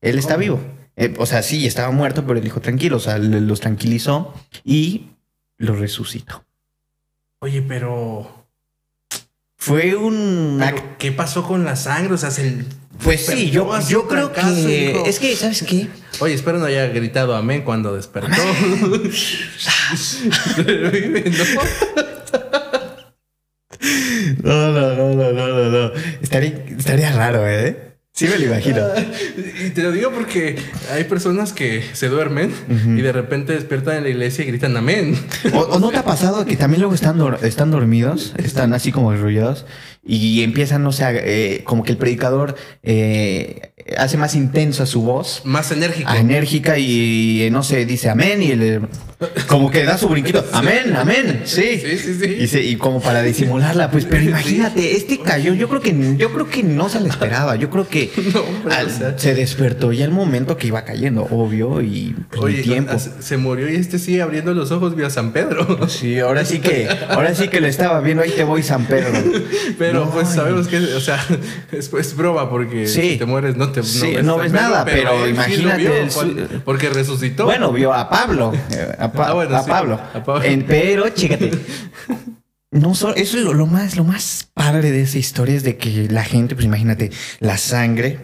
él 0.00 0.18
está 0.18 0.36
vivo. 0.36 0.60
Eh, 0.96 1.14
o 1.18 1.26
sea, 1.26 1.42
sí, 1.42 1.66
estaba 1.66 1.90
muerto, 1.90 2.24
pero 2.26 2.38
él 2.38 2.44
dijo, 2.44 2.60
tranquilos. 2.60 3.02
O 3.02 3.10
sea, 3.10 3.18
los 3.18 3.60
tranquilizó 3.60 4.34
y 4.64 5.08
lo 5.58 5.74
resucitó. 5.74 6.44
Oye, 7.40 7.62
pero 7.62 8.46
fue 9.56 9.94
un... 9.94 10.60
¿Qué 10.98 11.12
pasó 11.12 11.46
con 11.46 11.64
la 11.64 11.76
sangre? 11.76 12.14
O 12.14 12.18
sea, 12.18 12.32
se... 12.32 12.64
Pues 13.02 13.26
sí, 13.26 13.50
yo, 13.50 13.70
yo 13.88 14.06
creo 14.06 14.32
que... 14.32 15.08
Es 15.08 15.18
que, 15.18 15.34
¿sabes 15.34 15.62
qué? 15.62 15.88
Oye, 16.20 16.34
espero 16.34 16.58
no 16.58 16.66
haya 16.66 16.86
gritado 16.88 17.34
amén 17.34 17.62
cuando 17.62 17.94
despertó. 17.94 18.30
no, 24.42 24.72
no, 24.72 24.94
no, 24.94 25.14
no, 25.14 25.32
no, 25.32 25.70
no. 25.70 25.92
Estaría, 26.20 26.64
estaría 26.76 27.12
raro, 27.12 27.48
¿eh? 27.48 27.91
Sí, 28.22 28.28
me 28.28 28.38
lo 28.38 28.52
imagino. 28.52 28.86
y 29.66 29.70
te 29.70 29.82
lo 29.82 29.90
digo 29.90 30.10
porque 30.12 30.56
hay 30.92 31.04
personas 31.04 31.52
que 31.52 31.82
se 31.92 32.08
duermen 32.08 32.52
y 32.68 33.00
de 33.00 33.12
repente 33.12 33.52
despiertan 33.52 33.96
en 33.96 34.04
la 34.04 34.10
iglesia 34.10 34.44
y 34.44 34.48
gritan 34.48 34.76
amén. 34.76 35.16
¿O, 35.52 35.78
no 35.80 35.90
te 35.90 35.96
ha 35.96 36.04
pasado 36.04 36.44
que 36.44 36.56
también 36.56 36.80
luego 36.80 36.94
están, 36.94 37.20
están 37.42 37.70
dormidos, 37.70 38.34
están 38.36 38.74
así 38.74 38.92
como 38.92 39.10
arrullados 39.10 39.66
y 40.04 40.42
empiezan, 40.42 40.82
no 40.82 40.90
sé, 40.90 41.04
eh, 41.08 41.64
como 41.64 41.84
que 41.84 41.92
el 41.92 41.98
predicador 41.98 42.56
eh, 42.82 43.72
hace 43.96 44.16
más 44.16 44.34
intensa 44.34 44.84
su 44.84 45.02
voz. 45.02 45.42
Más 45.44 45.70
enérgica. 45.70 46.18
Enérgica 46.18 46.78
y, 46.78 47.48
no 47.52 47.62
sé, 47.62 47.86
dice 47.86 48.10
amén 48.10 48.42
y 48.42 48.50
el, 48.50 48.88
como 49.46 49.70
que 49.70 49.84
da 49.84 49.98
su 49.98 50.08
brinquito. 50.08 50.44
Amén, 50.52 50.94
amén. 50.96 51.42
Sí. 51.44 51.80
Sí, 51.80 51.98
sí, 51.98 52.46
sí. 52.46 52.58
Y, 52.58 52.76
como 52.76 53.00
para 53.00 53.22
disimularla, 53.22 53.90
pues, 53.90 54.04
pero 54.04 54.22
imagínate, 54.22 54.96
este 54.96 55.18
cayó, 55.18 55.54
yo 55.54 55.68
creo 55.68 55.80
que, 55.80 56.16
yo 56.16 56.32
creo 56.32 56.48
que 56.48 56.62
no 56.62 56.88
se 56.88 57.00
le 57.00 57.08
esperaba. 57.08 57.56
Yo 57.56 57.70
creo 57.70 57.86
que 57.86 58.10
se 59.16 59.34
despertó 59.34 59.92
ya 59.92 60.04
el 60.04 60.10
momento 60.10 60.56
que 60.56 60.68
iba 60.68 60.84
cayendo, 60.84 61.26
obvio, 61.30 61.80
y 61.80 62.16
pues, 62.30 62.54
el 62.54 62.62
tiempo. 62.62 62.98
Se 62.98 63.36
murió 63.36 63.68
y 63.68 63.76
este 63.76 63.98
sigue 63.98 64.22
abriendo 64.22 64.54
los 64.54 64.70
ojos, 64.72 64.96
vio 64.96 65.06
a 65.06 65.10
San 65.10 65.32
Pedro. 65.32 65.88
Sí, 65.88 66.18
ahora 66.18 66.44
sí 66.44 66.58
que, 66.58 66.88
ahora 67.08 67.34
sí 67.34 67.48
que 67.48 67.60
lo 67.60 67.66
estaba 67.66 68.00
viendo, 68.00 68.22
ahí 68.22 68.30
te 68.30 68.44
voy, 68.44 68.62
San 68.62 68.86
Pedro. 68.86 69.12
Pero 69.78 69.91
pues 70.10 70.28
sabemos 70.28 70.68
que, 70.68 70.78
o 70.78 71.00
sea, 71.00 71.24
es, 71.72 71.92
es 71.92 72.16
broma 72.16 72.48
porque 72.50 72.86
si 72.86 73.16
te 73.16 73.24
mueres 73.24 73.56
no 73.56 73.70
te 73.70 73.82
no 74.22 74.38
ves, 74.38 74.52
nada, 74.52 74.84
pero, 74.84 75.28
imagínate. 75.28 76.08
porque 76.64 76.88
resucitó. 76.90 77.44
Bueno, 77.44 77.72
vio 77.72 77.92
a 77.92 78.08
Pablo. 78.08 78.52
A, 78.98 79.04
ah, 79.04 79.64
Pablo. 79.66 80.00
pero, 80.66 81.08
chécate. 81.10 81.50
No 82.72 82.92
eso 82.92 83.12
es 83.14 83.34
lo, 83.34 83.66
más, 83.66 83.96
lo 83.96 84.04
más 84.04 84.48
padre 84.54 84.92
de 84.92 85.02
esa 85.02 85.18
historia 85.18 85.54
es 85.54 85.62
de 85.62 85.76
que 85.76 86.08
la 86.08 86.24
gente, 86.24 86.54
pues 86.54 86.64
imagínate, 86.64 87.10
la 87.38 87.58
sangre 87.58 88.20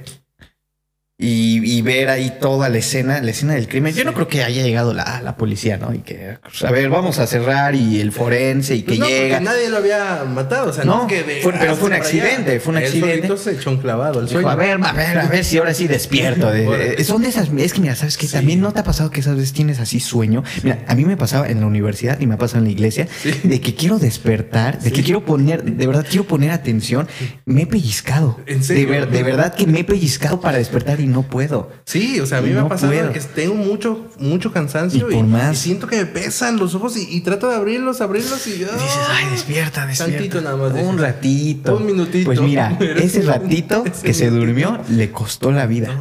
y, 1.20 1.82
ver 1.82 2.10
ahí 2.10 2.32
toda 2.40 2.68
la 2.68 2.78
escena, 2.78 3.20
la 3.20 3.32
escena 3.32 3.54
del 3.54 3.66
crimen. 3.66 3.92
Yo 3.92 4.04
no 4.04 4.14
creo 4.14 4.28
que 4.28 4.44
haya 4.44 4.62
llegado 4.62 4.94
la, 4.94 5.20
la 5.20 5.36
policía, 5.36 5.76
¿no? 5.76 5.92
Y 5.92 5.98
que, 5.98 6.38
pues, 6.40 6.62
a 6.62 6.70
ver, 6.70 6.88
vamos 6.90 7.18
a 7.18 7.26
cerrar 7.26 7.74
y 7.74 8.00
el 8.00 8.12
forense 8.12 8.76
y 8.76 8.82
que 8.82 8.86
pues 8.86 8.98
no, 9.00 9.08
llega. 9.08 9.40
nadie 9.40 9.68
lo 9.68 9.78
había 9.78 10.22
matado, 10.24 10.70
o 10.70 10.72
sea, 10.72 10.84
no, 10.84 11.08
que 11.08 11.24
pero 11.42 11.74
fue 11.74 11.88
un 11.88 11.94
accidente, 11.94 12.60
fue 12.60 12.70
un 12.70 12.78
accidente. 12.78 13.36
se 13.36 13.52
echó 13.52 13.70
un 13.70 13.78
clavado 13.78 14.20
al 14.20 14.28
sueño. 14.28 14.48
a 14.48 14.54
ver, 14.54 14.78
a 14.80 14.92
ver, 14.92 15.18
a 15.18 15.26
ver 15.26 15.44
si 15.44 15.58
ahora 15.58 15.74
sí 15.74 15.88
despierto. 15.88 16.52
son 17.04 17.22
de 17.22 17.28
esas, 17.28 17.48
es 17.56 17.72
que 17.72 17.80
mira, 17.80 17.96
sabes 17.96 18.16
que 18.16 18.28
también 18.28 18.60
no 18.60 18.72
te 18.72 18.80
ha 18.80 18.84
pasado 18.84 19.10
que 19.10 19.18
esas 19.18 19.34
veces 19.34 19.52
tienes 19.52 19.80
así 19.80 19.98
sueño. 19.98 20.44
Mira, 20.62 20.84
a 20.86 20.94
mí 20.94 21.04
me 21.04 21.16
pasaba 21.16 21.48
en 21.48 21.58
la 21.58 21.66
universidad 21.66 22.20
y 22.20 22.28
me 22.28 22.34
ha 22.34 22.38
pasado 22.38 22.58
en 22.58 22.66
la 22.66 22.70
iglesia 22.70 23.08
de 23.42 23.60
que 23.60 23.74
quiero 23.74 23.98
despertar, 23.98 24.78
de 24.78 24.92
que 24.92 25.02
quiero 25.02 25.24
poner, 25.24 25.64
de 25.64 25.86
verdad 25.86 26.06
quiero 26.08 26.28
poner 26.28 26.52
atención. 26.52 27.08
Me 27.44 27.62
he 27.62 27.66
pellizcado. 27.66 28.38
¿En 28.46 28.62
serio? 28.62 29.06
De, 29.06 29.22
verdad 29.24 29.52
que 29.54 29.66
me 29.66 29.80
he 29.80 29.84
pellizcado 29.84 30.40
para 30.40 30.58
despertar 30.58 31.00
y 31.00 31.07
no 31.08 31.22
puedo. 31.22 31.70
Sí, 31.84 32.20
o 32.20 32.26
sea, 32.26 32.38
a 32.38 32.40
mí 32.42 32.50
me 32.50 32.60
ha 32.60 32.68
pasado 32.68 32.92
que 33.12 33.20
tengo 33.20 33.54
mucho, 33.54 34.06
mucho 34.18 34.52
cansancio 34.52 35.10
y, 35.10 35.56
siento 35.56 35.86
que 35.86 35.96
me 35.96 36.06
pesan 36.06 36.58
los 36.58 36.74
ojos 36.74 36.96
y, 36.96 37.20
trato 37.20 37.48
de 37.48 37.56
abrirlos, 37.56 38.00
abrirlos 38.00 38.46
y, 38.46 38.52
dices, 38.52 38.70
ay, 39.08 39.30
despierta, 39.30 39.86
despierta. 39.86 40.16
Tantito 40.16 40.40
nada 40.40 40.56
más. 40.56 40.72
Un 40.72 40.98
ratito. 40.98 41.76
Un 41.76 41.86
minutito. 41.86 42.26
Pues 42.26 42.40
mira, 42.40 42.76
ese 42.96 43.22
ratito 43.22 43.84
que 44.02 44.14
se 44.14 44.30
durmió 44.30 44.80
le 44.88 45.10
costó 45.10 45.50
la 45.50 45.66
vida. 45.66 46.00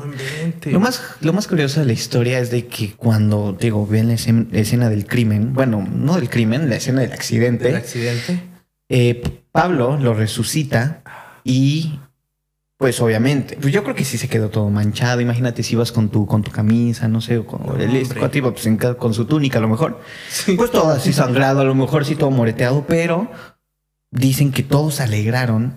lo 0.65 0.79
más, 0.79 1.01
lo 1.21 1.33
más 1.33 1.47
curioso 1.47 1.79
de 1.79 1.85
la 1.85 1.93
historia 1.93 2.39
es 2.39 2.51
de 2.51 2.67
que 2.67 2.93
cuando, 2.93 3.55
digo, 3.59 3.85
ven 3.87 4.07
la 4.07 4.13
escena, 4.13 4.89
del 4.89 5.05
crimen, 5.05 5.53
bueno, 5.53 5.87
no 5.91 6.15
del 6.15 6.29
crimen, 6.29 6.69
la 6.69 6.75
escena 6.75 7.01
del 7.01 7.13
accidente. 7.13 7.69
¿El 7.69 7.75
accidente? 7.75 8.43
Eh, 8.89 9.21
Pablo 9.51 9.97
lo 9.97 10.13
resucita 10.13 11.01
y 11.43 11.99
pues 12.77 13.01
obviamente, 13.01 13.57
pues 13.59 13.73
yo 13.73 13.83
creo 13.83 13.95
que 13.95 14.05
sí 14.05 14.19
se 14.19 14.29
quedó 14.29 14.49
todo 14.49 14.69
manchado. 14.69 15.19
Imagínate 15.19 15.63
si 15.63 15.73
ibas 15.73 15.91
con 15.91 16.09
tu, 16.09 16.27
con 16.27 16.43
tu 16.43 16.51
camisa, 16.51 17.07
no 17.07 17.21
sé, 17.21 17.39
o 17.39 17.47
con, 17.47 17.61
pues, 17.61 17.77
con 18.99 19.13
su 19.15 19.25
túnica 19.25 19.57
a 19.57 19.61
lo 19.61 19.67
mejor. 19.67 19.99
Pues 20.55 20.69
todo 20.69 20.91
así 20.91 21.11
sangrado, 21.11 21.61
a 21.61 21.63
lo 21.63 21.73
mejor 21.73 22.05
sí 22.05 22.15
todo 22.15 22.29
moreteado, 22.29 22.85
pero 22.87 23.31
dicen 24.11 24.51
que 24.51 24.61
todos 24.61 24.95
se 24.95 25.03
alegraron. 25.03 25.73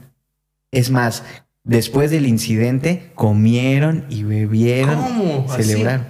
Es 0.73 0.91
más, 0.91 1.25
después 1.65 2.11
del 2.11 2.27
incidente, 2.27 3.11
comieron 3.15 4.05
y 4.11 4.25
bebieron, 4.25 4.97
¿Cómo? 4.97 5.47
celebraron. 5.57 6.07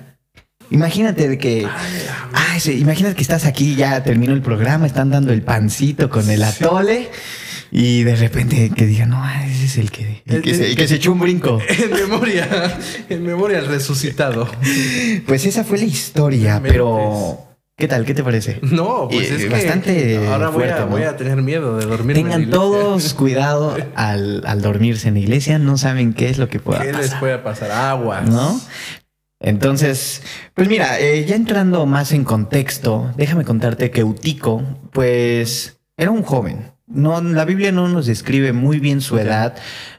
Imagínate 0.71 1.29
de 1.29 1.39
que, 1.39 1.69
imagínate 2.67 3.15
que 3.15 3.23
estás 3.23 3.45
aquí, 3.45 3.77
ya 3.77 4.03
terminó 4.03 4.33
el 4.33 4.43
programa, 4.43 4.87
están 4.87 5.11
dando 5.11 5.33
el 5.33 5.43
pancito 5.43 6.11
con 6.11 6.29
el 6.31 6.43
atole. 6.43 7.11
Y 7.73 8.03
de 8.03 8.17
repente 8.17 8.71
que 8.75 8.87
diga, 8.87 9.07
no, 9.07 9.23
ese 9.45 9.65
es 9.65 9.79
el 9.79 9.91
que, 9.91 10.23
el, 10.27 10.43
que, 10.43 10.55
se, 10.55 10.95
echó 10.95 11.13
un 11.13 11.21
brinco. 11.21 11.61
En 11.69 11.93
memoria, 11.93 12.79
en 13.09 13.23
memoria 13.23 13.61
resucitado. 13.61 14.49
Pues 15.27 15.47
esa 15.47 15.65
fue 15.65 15.79
la 15.79 15.85
historia, 15.85 16.61
pero... 16.63 17.47
¿Qué 17.77 17.89
tal? 17.89 18.05
¿Qué 18.05 18.13
te 18.13 18.23
parece? 18.23 18.59
No, 18.61 19.09
pues 19.09 19.31
es 19.31 19.51
bastante 19.51 20.19
ahora 20.27 20.51
voy, 20.51 20.65
a, 20.65 20.85
voy, 20.85 21.03
a, 21.05 21.17
tener 21.17 21.41
miedo 21.41 21.79
de 21.79 21.87
dormir. 21.87 22.15
Tengan 22.15 22.51
todos 22.51 23.15
cuidado 23.15 23.75
al, 23.95 24.43
al, 24.45 24.61
dormirse 24.61 25.09
en 25.09 25.15
la 25.15 25.21
iglesia, 25.21 25.59
no 25.59 25.79
saben 25.79 26.13
qué 26.13 26.29
es 26.29 26.37
lo 26.37 26.51
que 26.51 26.61
pueda 26.61 26.83
¿Qué 26.83 26.93
les 26.93 27.15
puede 27.15 27.39
pasar? 27.39 27.71
Agua. 27.71 28.21
¿No? 28.21 28.61
Entonces, 29.41 30.23
pues 30.53 30.69
mira, 30.69 31.01
eh, 31.01 31.25
ya 31.25 31.35
entrando 31.35 31.87
más 31.87 32.13
en 32.13 32.25
contexto, 32.25 33.11
déjame 33.17 33.47
contarte 33.47 33.91
que 33.91 34.03
Eutico, 34.03 34.63
pues, 34.93 35.81
era 35.97 36.11
un 36.11 36.23
joven. 36.23 36.73
No, 36.91 37.21
la 37.23 37.45
Biblia 37.45 37.73
no 37.73 37.89
nos 37.89 38.07
describe 38.07 38.53
muy 38.53 38.81
bien 38.81 39.01
su 39.01 39.19
edad, 39.19 39.55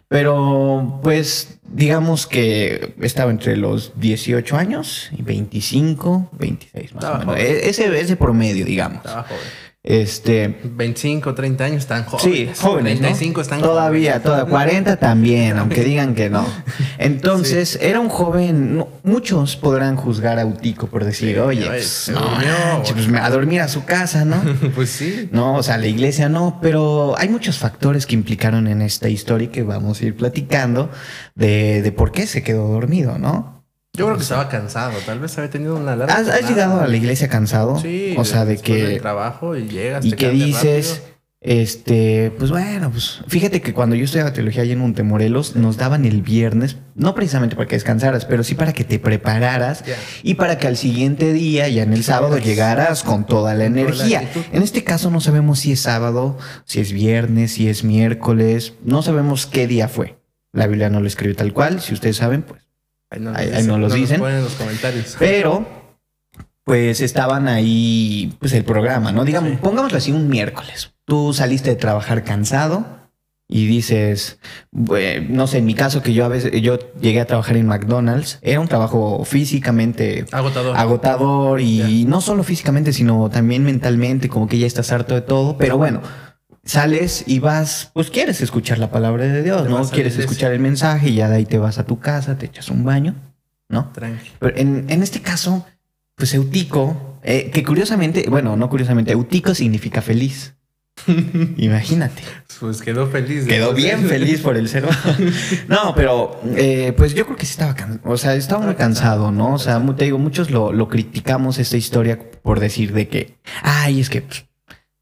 pero 0.08 1.00
pues 1.02 1.60
digamos 1.64 2.28
que 2.28 2.96
estaba 3.02 3.32
entre 3.32 3.56
los 3.56 3.94
18 4.00 4.58
años 4.58 5.10
y 5.18 5.22
25, 5.22 6.32
26 6.34 6.96
más 6.96 7.04
o 7.06 7.18
menos. 7.20 7.38
E-, 7.38 7.70
ese, 7.70 8.00
ese 8.00 8.16
promedio, 8.18 8.66
digamos. 8.66 8.98
Estaba 8.98 9.24
joven. 9.24 9.42
Este. 9.84 10.60
25, 10.64 11.34
30 11.34 11.64
años 11.64 11.78
están 11.80 12.06
jóvenes. 12.06 12.56
Sí, 12.56 12.62
jóvenes. 12.62 13.00
35 13.00 13.42
están 13.42 13.62
Todavía, 13.62 14.22
toda 14.22 14.46
40 14.46 14.98
también, 14.98 15.58
aunque 15.58 15.84
digan 15.84 16.14
que 16.14 16.30
no. 16.30 16.46
Entonces, 17.00 17.80
era 17.82 18.00
un 18.00 18.10
joven. 18.10 18.86
muchos 19.04 19.56
podrán 19.56 19.96
juzgar 19.96 20.38
a 20.38 20.46
Utico 20.46 20.86
por 20.86 21.04
decir, 21.04 21.40
oye, 21.40 21.66
pues, 21.66 22.12
no, 22.14 22.84
pues 22.94 23.08
a 23.20 23.30
dormir 23.32 23.62
a 23.62 23.68
su 23.68 23.84
casa, 23.84 24.24
¿no? 24.24 24.40
pues 24.76 24.92
sí. 24.92 25.30
No, 25.32 25.56
o 25.56 25.64
sea, 25.64 25.80
la 25.80 25.88
iglesia 25.88 26.30
no, 26.30 26.60
pero 26.62 27.16
hay 27.18 27.30
muchos 27.30 27.58
factores 27.58 28.06
que 28.06 28.14
implicaron 28.14 28.68
en 28.68 28.84
esta 28.84 29.10
historia 29.10 29.50
que 29.50 29.64
vamos 29.64 30.00
a 30.02 30.06
ir 30.06 30.16
platicando 30.16 30.92
de, 31.34 31.82
de 31.82 31.92
por 31.92 32.12
qué 32.12 32.28
se 32.28 32.44
quedó 32.44 32.68
dormido, 32.68 33.18
¿no? 33.18 33.61
Yo 33.94 34.06
creo 34.06 34.16
que 34.16 34.24
estaba 34.24 34.48
cansado, 34.48 34.98
tal 35.06 35.20
vez 35.20 35.38
había 35.38 35.50
tenido 35.50 35.76
una 35.76 35.98
larga. 35.98 36.16
¿Has, 36.16 36.48
llegado 36.48 36.80
a 36.80 36.88
la 36.88 36.96
iglesia 36.96 37.28
cansado? 37.28 37.78
Sí. 37.78 38.16
O 38.18 38.24
sea, 38.24 38.46
de 38.46 38.58
que. 38.58 39.00
trabajo 39.02 39.56
y 39.58 39.68
llegas. 39.68 40.06
Y 40.06 40.14
que 40.14 40.30
dices, 40.30 41.04
este, 41.42 42.32
pues 42.38 42.52
bueno, 42.52 42.90
pues 42.90 43.22
fíjate 43.28 43.62
que 43.62 43.74
cuando 43.74 43.96
yo 43.98 44.06
estudiaba 44.06 44.32
teología 44.32 44.62
allá 44.62 44.72
en 44.72 44.80
Montemorelos, 44.80 45.58
nos 45.58 45.76
daban 45.76 46.06
el 46.06 46.22
viernes, 46.22 46.78
no 46.96 47.16
precisamente 47.16 47.58
para 47.58 47.68
que 47.68 47.76
descansaras, 47.76 48.24
pero 48.24 48.46
sí 48.46 48.56
para 48.56 48.72
que 48.72 48.86
te 48.86 48.98
prepararas 48.98 49.84
y 50.24 50.36
para 50.36 50.58
que 50.58 50.68
al 50.68 50.78
siguiente 50.78 51.34
día, 51.34 51.68
ya 51.68 51.84
en 51.84 51.92
el 51.92 52.06
sábado, 52.06 52.38
llegaras 52.38 53.04
con 53.04 53.26
toda 53.26 53.56
la 53.56 53.66
energía. 53.66 54.24
en 54.54 54.64
este 54.64 54.86
caso 54.86 55.12
no 55.12 55.20
sabemos 55.20 55.60
si 55.60 55.74
es 55.74 55.82
sábado, 55.82 56.38
si 56.64 56.80
es 56.80 56.94
viernes, 56.94 57.54
si 57.54 57.68
es 57.68 57.84
miércoles, 57.84 58.76
no 58.86 59.02
sabemos 59.02 59.48
qué 59.48 59.68
día 59.68 59.90
fue. 59.90 60.18
La 60.54 60.68
Biblia 60.68 60.90
no 60.90 61.02
lo 61.02 61.08
escribe 61.08 61.34
tal 61.34 61.52
cual, 61.52 61.82
si 61.82 61.94
ustedes 61.94 62.18
saben, 62.18 62.44
pues 62.44 62.71
Ahí 63.12 63.20
no, 63.66 63.78
los 63.78 63.94
dicen. 63.94 64.22
los 64.22 64.54
comentarios. 64.54 65.18
Pero, 65.20 65.68
pues 66.64 67.02
estaban 67.02 67.50
ahí, 67.50 68.34
pues 68.40 68.54
el 68.54 68.64
programa, 68.64 69.12
¿no? 69.12 69.26
Digamos, 69.26 69.60
pongámoslo 69.60 69.98
así, 69.98 70.14
un 70.14 70.30
miércoles. 70.30 70.94
Tú 71.06 71.34
saliste 71.34 71.72
de 71.72 71.76
trabajar 71.76 72.24
cansado 72.24 73.02
y 73.50 73.68
dices, 73.68 74.40
no 74.72 75.46
sé, 75.48 75.58
en 75.58 75.66
mi 75.66 75.74
caso 75.74 76.02
que 76.02 76.14
yo 76.14 76.24
a 76.24 76.30
veces, 76.30 76.62
yo 76.62 76.80
llegué 77.02 77.20
a 77.20 77.26
trabajar 77.26 77.58
en 77.58 77.68
McDonald's, 77.68 78.40
era 78.42 78.62
un 78.62 78.70
trabajo 78.70 79.26
físicamente 79.26 80.24
agotador. 80.32 80.78
Agotador 80.78 81.60
y 81.60 82.06
no 82.08 82.22
solo 82.22 82.44
físicamente, 82.44 82.94
sino 82.94 83.30
también 83.30 83.66
mentalmente, 83.66 84.30
como 84.30 84.48
que 84.48 84.58
ya 84.58 84.68
estás 84.68 84.94
harto 84.94 85.16
de 85.16 85.22
todo. 85.22 85.58
Pero 85.58 85.78
bueno, 85.78 86.00
sales 86.64 87.24
y 87.28 87.40
vas, 87.40 87.92
pues 87.94 88.10
quieres 88.10 88.42
escuchar 88.42 88.78
la 88.78 88.92
palabra 88.92 89.26
de 89.26 89.44
Dios, 89.44 89.70
¿no? 89.70 89.88
Quieres 89.90 90.18
escuchar 90.18 90.52
el 90.52 90.60
mensaje 90.60 91.10
y 91.10 91.16
ya 91.16 91.30
de 91.30 91.38
ahí 91.38 91.46
te 91.46 91.58
vas 91.58 91.80
a 91.80 91.86
tu 91.86 92.00
casa, 92.00 92.38
te 92.38 92.46
echas 92.46 92.70
un 92.70 92.84
baño, 92.84 93.16
¿no? 93.70 93.92
Tranquilo. 93.92 94.36
Pero 94.40 94.58
en, 94.58 94.86
en, 94.90 95.04
este 95.04 95.22
caso, 95.22 95.66
pues 96.16 96.34
Eutico, 96.34 97.20
eh, 97.24 97.50
que 97.52 97.64
curiosamente, 97.64 98.26
bueno, 98.30 98.56
no 98.56 98.70
curiosamente, 98.70 99.12
Eutico 99.12 99.56
significa 99.56 100.02
feliz. 100.02 100.56
Imagínate. 101.58 102.22
Pues 102.60 102.82
quedó 102.82 103.08
feliz. 103.08 103.48
Quedó 103.48 103.74
bien 103.74 104.02
feliz 104.08 104.42
por 104.42 104.56
el 104.56 104.70
cero. 104.70 104.90
no, 105.68 105.96
pero 105.96 106.40
eh, 106.56 106.94
pues 106.96 107.16
yo 107.16 107.26
creo 107.26 107.38
que 107.38 107.46
sí 107.46 107.54
estaba 107.54 107.74
cansado. 107.74 108.12
O 108.12 108.18
sea, 108.18 108.36
estaba 108.36 108.66
muy 108.66 108.76
cansado, 108.76 109.32
¿no? 109.32 109.56
O 109.56 109.60
sea, 109.60 109.84
te 109.98 110.06
digo, 110.06 110.20
muchos 110.20 110.52
lo, 110.52 110.72
lo, 110.72 110.88
criticamos 110.90 111.58
esta 111.58 111.78
historia 111.78 112.20
por 112.44 112.60
decir 112.60 112.94
de 112.94 113.08
que, 113.08 113.38
ay, 113.64 114.00
es 114.00 114.10
que 114.10 114.22
pues, 114.22 114.46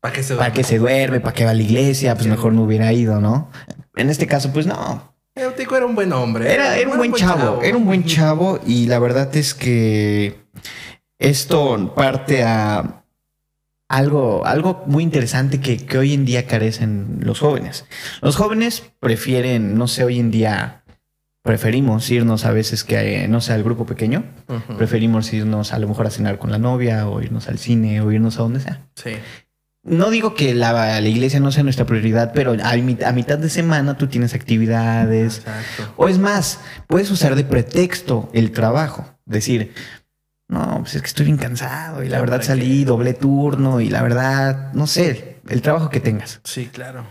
¿Para 0.01 0.13
qué 0.13 0.24
se 0.24 0.34
duerme? 0.34 0.46
¿Para 0.46 0.53
qué 0.53 0.63
se 0.63 0.77
duerme? 0.77 1.20
¿Para 1.20 1.34
qué 1.34 1.46
va 1.46 1.51
a 1.51 1.53
la 1.53 1.62
iglesia? 1.62 2.15
Pues 2.15 2.28
mejor 2.28 2.54
no 2.54 2.63
hubiera 2.63 2.91
ido, 2.93 3.19
¿no? 3.19 3.52
En 3.95 4.10
este 4.10 4.28
caso, 4.28 4.52
pues 4.54 4.65
no. 4.65 5.13
Eutico 5.36 5.76
era 5.76 5.86
un 5.86 5.95
buen 5.95 6.12
hombre. 6.13 6.54
Era, 6.54 6.78
era 6.78 6.89
un 6.89 6.97
buen, 6.97 7.13
chavo, 7.13 7.62
Era 7.62 7.78
un 7.78 7.86
buen 7.86 8.06
chavo 8.06 8.60
y 8.65 8.88
la 8.88 9.00
verdad 9.00 9.36
es 9.36 9.54
que 9.54 10.41
esto 11.17 11.93
parte 11.95 12.43
a 12.43 13.04
algo, 13.89 14.45
algo 14.45 14.84
muy 14.86 15.04
interesante 15.04 15.60
que, 15.60 15.78
que, 15.86 15.97
hoy 15.97 16.13
en 16.13 16.26
día 16.26 16.45
carecen 16.45 17.19
los 17.21 17.39
jóvenes. 17.39 17.86
Los 18.21 18.36
jóvenes 18.36 18.84
prefieren, 19.00 19.78
no 19.78 19.88
sé, 19.88 20.04
hoy 20.04 20.19
en 20.19 20.32
día 20.32 20.84
preferimos 21.41 22.10
irnos 22.10 22.45
a 22.45 22.52
veces 22.52 22.84
que, 22.84 23.28
no 23.28 23.41
sé, 23.41 23.54
al 23.54 23.63
grupo 23.63 23.86
pequeño. 23.86 24.24
Preferimos 24.78 25.34
irnos 25.34 25.74
a 25.74 25.80
lo 25.80 25.88
mejor 25.88 26.08
a 26.08 26.12
cenar 26.12 26.38
con 26.38 26.52
la 26.52 26.58
novia 26.58 27.08
o 27.08 27.21
irnos 27.21 27.47
al 27.47 27.60
cine 27.60 28.02
o 28.02 28.12
irnos 28.12 28.38
a 28.39 28.43
donde 28.43 28.60
sea. 28.60 28.88
Sí 28.95 29.12
no 29.84 30.10
digo 30.10 30.36
que 30.36 30.54
la, 30.54 31.00
iglesia 31.02 31.39
no 31.39 31.52
sea 31.52 31.63
nuestra 31.63 31.86
prioridad, 31.86 32.32
pero 32.34 32.56
a, 32.62 32.76
mitad 32.76 33.38
de 33.38 33.50
semana 33.50 33.98
tú 33.98 34.08
tienes 34.08 34.34
actividades. 34.34 35.44
O 35.96 36.08
es 36.08 36.18
más, 36.18 36.60
puedes 36.88 37.10
usar 37.12 37.36
de 37.36 37.44
pretexto 37.44 38.30
el 38.34 38.52
trabajo. 38.52 39.06
Decir, 39.26 39.74
no, 40.50 40.80
pues 40.82 40.96
es 40.96 41.02
que 41.02 41.08
estoy 41.08 41.26
bien 41.28 41.38
cansado 41.38 42.04
y 42.04 42.10
la 42.10 42.20
verdad 42.20 42.42
salí 42.42 42.84
doble 42.84 43.13
turno 43.13 43.80
y 43.80 43.89
la 43.89 44.02
verdad, 44.02 44.74
no 44.74 44.88
sé, 44.88 45.38
el 45.48 45.62
trabajo 45.62 45.89
que 45.89 46.00
tengas. 46.00 46.42
Sí, 46.44 46.70
claro. 46.72 47.06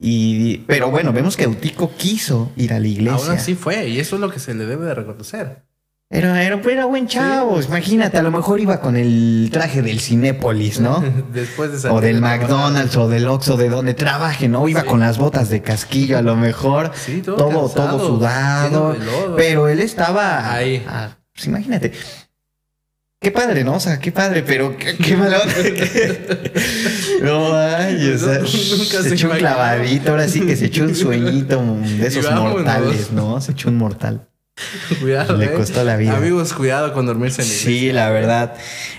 Y, 0.00 0.58
pero 0.58 0.90
bueno, 0.90 1.12
vemos 1.12 1.36
que 1.36 1.44
Eutico 1.44 1.92
quiso 1.96 2.52
ir 2.56 2.72
a 2.72 2.78
la 2.78 2.86
iglesia. 2.86 3.26
Ahora 3.26 3.38
sí 3.38 3.54
fue, 3.54 3.88
y 3.88 3.98
eso 3.98 4.16
es 4.16 4.20
lo 4.20 4.30
que 4.30 4.38
se 4.38 4.54
le 4.54 4.64
debe 4.64 4.86
de 4.86 4.94
reconocer. 4.94 5.67
Era, 6.10 6.42
era, 6.42 6.58
era 6.70 6.86
buen 6.86 7.06
chavo. 7.06 7.60
Imagínate, 7.60 8.16
a 8.16 8.22
lo 8.22 8.30
mejor 8.30 8.60
iba 8.60 8.80
con 8.80 8.96
el 8.96 9.50
traje 9.52 9.82
del 9.82 10.00
Cinépolis, 10.00 10.80
¿no? 10.80 11.04
Después 11.32 11.82
de 11.82 11.90
O 11.90 12.00
del 12.00 12.22
McDonald's 12.22 12.96
o 12.96 13.08
del 13.08 13.28
Oxxo, 13.28 13.58
de 13.58 13.68
donde 13.68 13.92
trabaje, 13.92 14.48
¿no? 14.48 14.66
Iba 14.68 14.84
con 14.84 15.00
las 15.00 15.18
botas 15.18 15.50
de 15.50 15.60
casquillo, 15.60 16.16
a 16.16 16.22
lo 16.22 16.34
mejor. 16.34 16.92
Sí, 16.94 17.20
todo, 17.20 17.36
todo, 17.36 17.68
todo 17.68 18.06
sudado. 18.06 18.96
Pero 19.36 19.68
él 19.68 19.80
estaba. 19.80 20.50
Ahí. 20.50 20.82
pues 21.34 21.46
imagínate. 21.46 21.92
Qué 23.20 23.30
padre, 23.30 23.64
¿no? 23.64 23.74
O 23.74 23.80
sea, 23.80 23.98
qué 23.98 24.12
padre, 24.12 24.44
pero 24.46 24.76
qué, 24.78 24.96
qué 24.96 25.16
malo. 25.16 25.38
no, 27.22 27.52
ay, 27.54 28.12
o 28.12 28.18
sea, 28.18 28.46
se, 28.46 29.14
echó 29.14 29.28
un 29.28 29.36
clavadito, 29.38 30.12
ahora 30.12 30.28
sí 30.28 30.40
que 30.42 30.54
se 30.54 30.66
echó 30.66 30.84
un 30.84 30.94
sueñito 30.94 31.60
de 31.82 32.06
esos 32.06 32.30
mortales, 32.30 33.10
¿no? 33.10 33.40
Se 33.40 33.52
echó 33.52 33.68
un 33.70 33.76
mortal. 33.76 34.27
cuidado. 35.00 35.36
Le 35.36 35.46
¿eh? 35.46 35.52
costó 35.54 35.84
la 35.84 35.96
vida. 35.96 36.16
Amigos, 36.16 36.52
cuidado 36.52 36.92
con 36.92 37.06
dormirse 37.06 37.42
en 37.42 37.48
la 37.48 37.54
Sí, 37.54 37.92
la 37.92 38.10
verdad. 38.10 38.54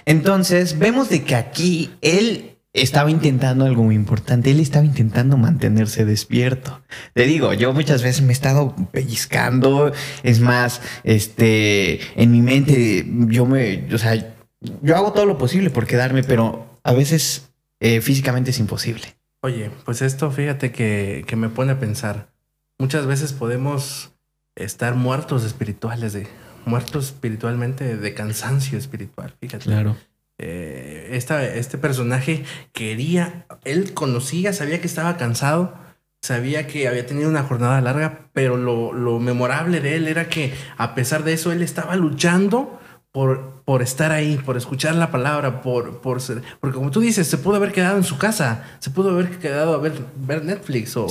Entonces, 0.05 0.79
vemos 0.79 1.09
de 1.09 1.23
que 1.23 1.35
aquí 1.35 1.91
él 2.01 2.57
estaba 2.73 3.09
intentando 3.09 3.65
algo 3.65 3.83
muy 3.83 3.95
importante. 3.95 4.51
Él 4.51 4.59
estaba 4.59 4.85
intentando 4.85 5.37
mantenerse 5.37 6.05
despierto. 6.05 6.81
Te 7.13 7.25
digo, 7.25 7.53
yo 7.53 7.73
muchas 7.73 8.03
veces 8.03 8.21
me 8.21 8.29
he 8.29 8.33
estado 8.33 8.75
pellizcando. 8.91 9.91
Es 10.23 10.39
más, 10.39 10.81
este, 11.03 11.99
en 12.21 12.31
mi 12.31 12.41
mente, 12.41 13.05
yo 13.27 13.45
me, 13.45 13.87
o 13.93 13.97
sea, 13.97 14.35
yo 14.81 14.95
hago 14.95 15.13
todo 15.13 15.25
lo 15.25 15.37
posible 15.37 15.69
por 15.69 15.87
quedarme, 15.87 16.23
pero 16.23 16.79
a 16.83 16.93
veces 16.93 17.51
eh, 17.79 18.01
físicamente 18.01 18.51
es 18.51 18.59
imposible. 18.59 19.15
Oye, 19.41 19.71
pues 19.85 20.01
esto, 20.01 20.31
fíjate 20.31 20.71
que, 20.71 21.23
que 21.25 21.35
me 21.35 21.49
pone 21.49 21.71
a 21.71 21.79
pensar. 21.79 22.29
Muchas 22.77 23.05
veces 23.05 23.33
podemos 23.33 24.11
estar 24.59 24.95
muertos 24.95 25.43
espirituales, 25.43 26.13
de, 26.13 26.27
muertos 26.65 27.05
espiritualmente 27.05 27.97
de 27.97 28.13
cansancio 28.13 28.77
espiritual, 28.77 29.33
fíjate. 29.39 29.65
Claro. 29.65 29.95
Eh, 30.37 31.09
este 31.11 31.77
personaje 31.77 32.45
quería, 32.71 33.45
él 33.65 33.93
conocía, 33.93 34.53
sabía 34.53 34.79
que 34.79 34.87
estaba 34.87 35.17
cansado, 35.17 35.73
sabía 36.21 36.65
que 36.67 36.87
había 36.87 37.05
tenido 37.05 37.29
una 37.29 37.43
jornada 37.43 37.81
larga, 37.81 38.29
pero 38.31 38.55
lo, 38.55 38.93
lo 38.93 39.19
memorable 39.19 39.81
de 39.81 39.95
él 39.97 40.07
era 40.07 40.29
que 40.29 40.53
a 40.77 40.95
pesar 40.95 41.23
de 41.23 41.33
eso, 41.33 41.51
él 41.51 41.61
estaba 41.61 41.95
luchando 41.97 42.79
por, 43.19 43.63
por 43.65 43.81
estar 43.81 44.13
ahí, 44.13 44.39
por 44.45 44.55
escuchar 44.55 44.95
la 44.95 45.11
palabra, 45.11 45.61
por, 45.61 45.99
por 45.99 46.21
ser, 46.21 46.41
porque 46.61 46.77
como 46.77 46.89
tú 46.89 47.01
dices, 47.01 47.27
se 47.27 47.37
pudo 47.37 47.57
haber 47.57 47.73
quedado 47.73 47.97
en 47.97 48.05
su 48.05 48.17
casa, 48.17 48.63
se 48.79 48.91
pudo 48.91 49.09
haber 49.09 49.39
quedado 49.39 49.73
a 49.73 49.77
ver, 49.77 49.91
ver 50.25 50.45
Netflix 50.45 50.95
o, 50.95 51.05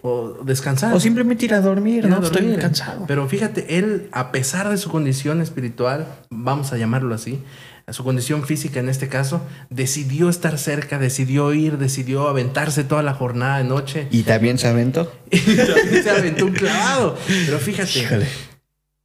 o 0.00 0.38
descansar. 0.42 0.94
O 0.94 1.00
simplemente 1.00 1.44
ir 1.44 1.52
a 1.52 1.60
dormir, 1.60 2.08
¿no? 2.08 2.22
Estoy 2.22 2.56
cansado. 2.56 3.04
Pero 3.06 3.28
fíjate, 3.28 3.76
él, 3.76 4.08
a 4.10 4.32
pesar 4.32 4.70
de 4.70 4.78
su 4.78 4.90
condición 4.90 5.42
espiritual, 5.42 6.06
vamos 6.30 6.72
a 6.72 6.78
llamarlo 6.78 7.14
así, 7.14 7.42
a 7.86 7.92
su 7.92 8.04
condición 8.04 8.46
física 8.46 8.80
en 8.80 8.88
este 8.88 9.08
caso, 9.08 9.42
decidió 9.68 10.30
estar 10.30 10.56
cerca, 10.56 10.98
decidió 10.98 11.52
ir, 11.52 11.76
decidió 11.76 12.26
aventarse 12.28 12.84
toda 12.84 13.02
la 13.02 13.12
jornada 13.12 13.58
de 13.58 13.64
noche. 13.64 14.08
¿Y 14.10 14.22
también 14.22 14.56
se 14.56 14.66
aventó? 14.66 15.12
y 15.30 15.40
también 15.40 16.02
se 16.02 16.08
aventó 16.08 16.46
un 16.46 16.52
clavado. 16.54 17.18
Pero 17.26 17.58
fíjate. 17.58 18.26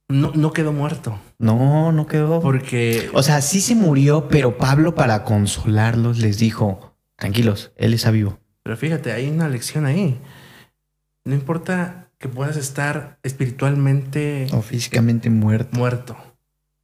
No, 0.08 0.32
no 0.34 0.52
quedó 0.52 0.72
muerto. 0.72 1.18
No, 1.38 1.92
no 1.92 2.06
quedó. 2.06 2.40
Porque. 2.40 3.10
O 3.12 3.22
sea, 3.22 3.42
sí 3.42 3.60
se 3.60 3.74
murió, 3.74 4.28
pero 4.28 4.56
Pablo, 4.56 4.94
para 4.94 5.24
consolarlos, 5.24 6.18
les 6.18 6.38
dijo: 6.38 6.96
tranquilos, 7.16 7.72
él 7.76 7.94
está 7.94 8.10
vivo. 8.10 8.38
Pero 8.62 8.76
fíjate, 8.76 9.12
hay 9.12 9.28
una 9.28 9.48
lección 9.48 9.86
ahí. 9.86 10.18
No 11.24 11.34
importa 11.34 12.10
que 12.18 12.28
puedas 12.28 12.56
estar 12.56 13.18
espiritualmente. 13.22 14.46
O 14.52 14.62
físicamente 14.62 15.28
muerto. 15.28 15.76
Muerto. 15.76 16.16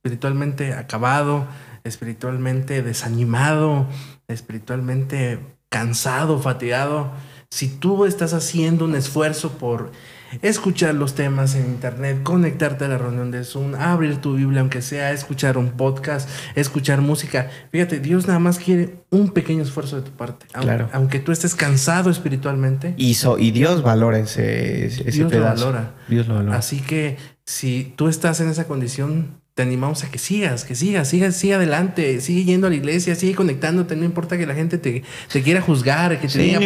espiritualmente 0.02 0.74
acabado, 0.74 1.46
espiritualmente 1.84 2.82
desanimado, 2.82 3.86
espiritualmente 4.28 5.38
cansado, 5.68 6.38
fatigado, 6.38 7.12
si 7.50 7.68
tú 7.68 8.04
estás 8.04 8.34
haciendo 8.34 8.84
un 8.84 8.94
esfuerzo 8.94 9.52
por 9.58 9.90
escuchar 10.40 10.94
los 10.94 11.14
temas 11.14 11.54
en 11.54 11.66
internet, 11.66 12.22
conectarte 12.22 12.84
a 12.86 12.88
la 12.88 12.98
reunión 12.98 13.30
de 13.30 13.44
Zoom, 13.44 13.74
abrir 13.74 14.16
tu 14.16 14.34
Biblia, 14.34 14.60
aunque 14.60 14.82
sea 14.82 15.12
escuchar 15.12 15.58
un 15.58 15.72
podcast, 15.72 16.28
escuchar 16.54 17.00
música. 17.00 17.50
Fíjate, 17.70 18.00
Dios 18.00 18.26
nada 18.26 18.38
más 18.38 18.58
quiere 18.58 18.96
un 19.10 19.30
pequeño 19.30 19.62
esfuerzo 19.62 19.96
de 19.96 20.02
tu 20.02 20.12
parte. 20.12 20.46
Claro. 20.52 20.88
Aunque 20.92 21.18
tú 21.18 21.32
estés 21.32 21.54
cansado 21.54 22.10
espiritualmente. 22.10 22.94
Y, 22.96 23.16
y 23.38 23.50
Dios 23.50 23.82
valora 23.82 24.18
ese, 24.18 24.86
ese 24.86 25.10
Dios 25.10 25.32
Lo 25.32 25.42
valora. 25.42 25.94
Dios 26.08 26.26
lo 26.28 26.36
valora. 26.36 26.56
Así 26.56 26.80
que 26.80 27.18
si 27.44 27.92
tú 27.96 28.08
estás 28.08 28.40
en 28.40 28.48
esa 28.48 28.66
condición, 28.66 29.41
te 29.54 29.62
animamos 29.62 30.02
a 30.02 30.10
que 30.10 30.18
sigas, 30.18 30.64
que 30.64 30.74
sigas, 30.74 31.08
sigas, 31.08 31.36
siga 31.36 31.56
adelante, 31.56 32.20
sigue 32.22 32.44
yendo 32.44 32.68
a 32.68 32.70
la 32.70 32.76
iglesia, 32.76 33.14
sigue 33.14 33.34
conectándote, 33.34 33.96
no 33.96 34.04
importa 34.04 34.38
que 34.38 34.46
la 34.46 34.54
gente 34.54 34.78
te, 34.78 35.02
te 35.30 35.42
quiera 35.42 35.60
juzgar, 35.60 36.18
que 36.20 36.28
te 36.28 36.38
diga, 36.38 36.60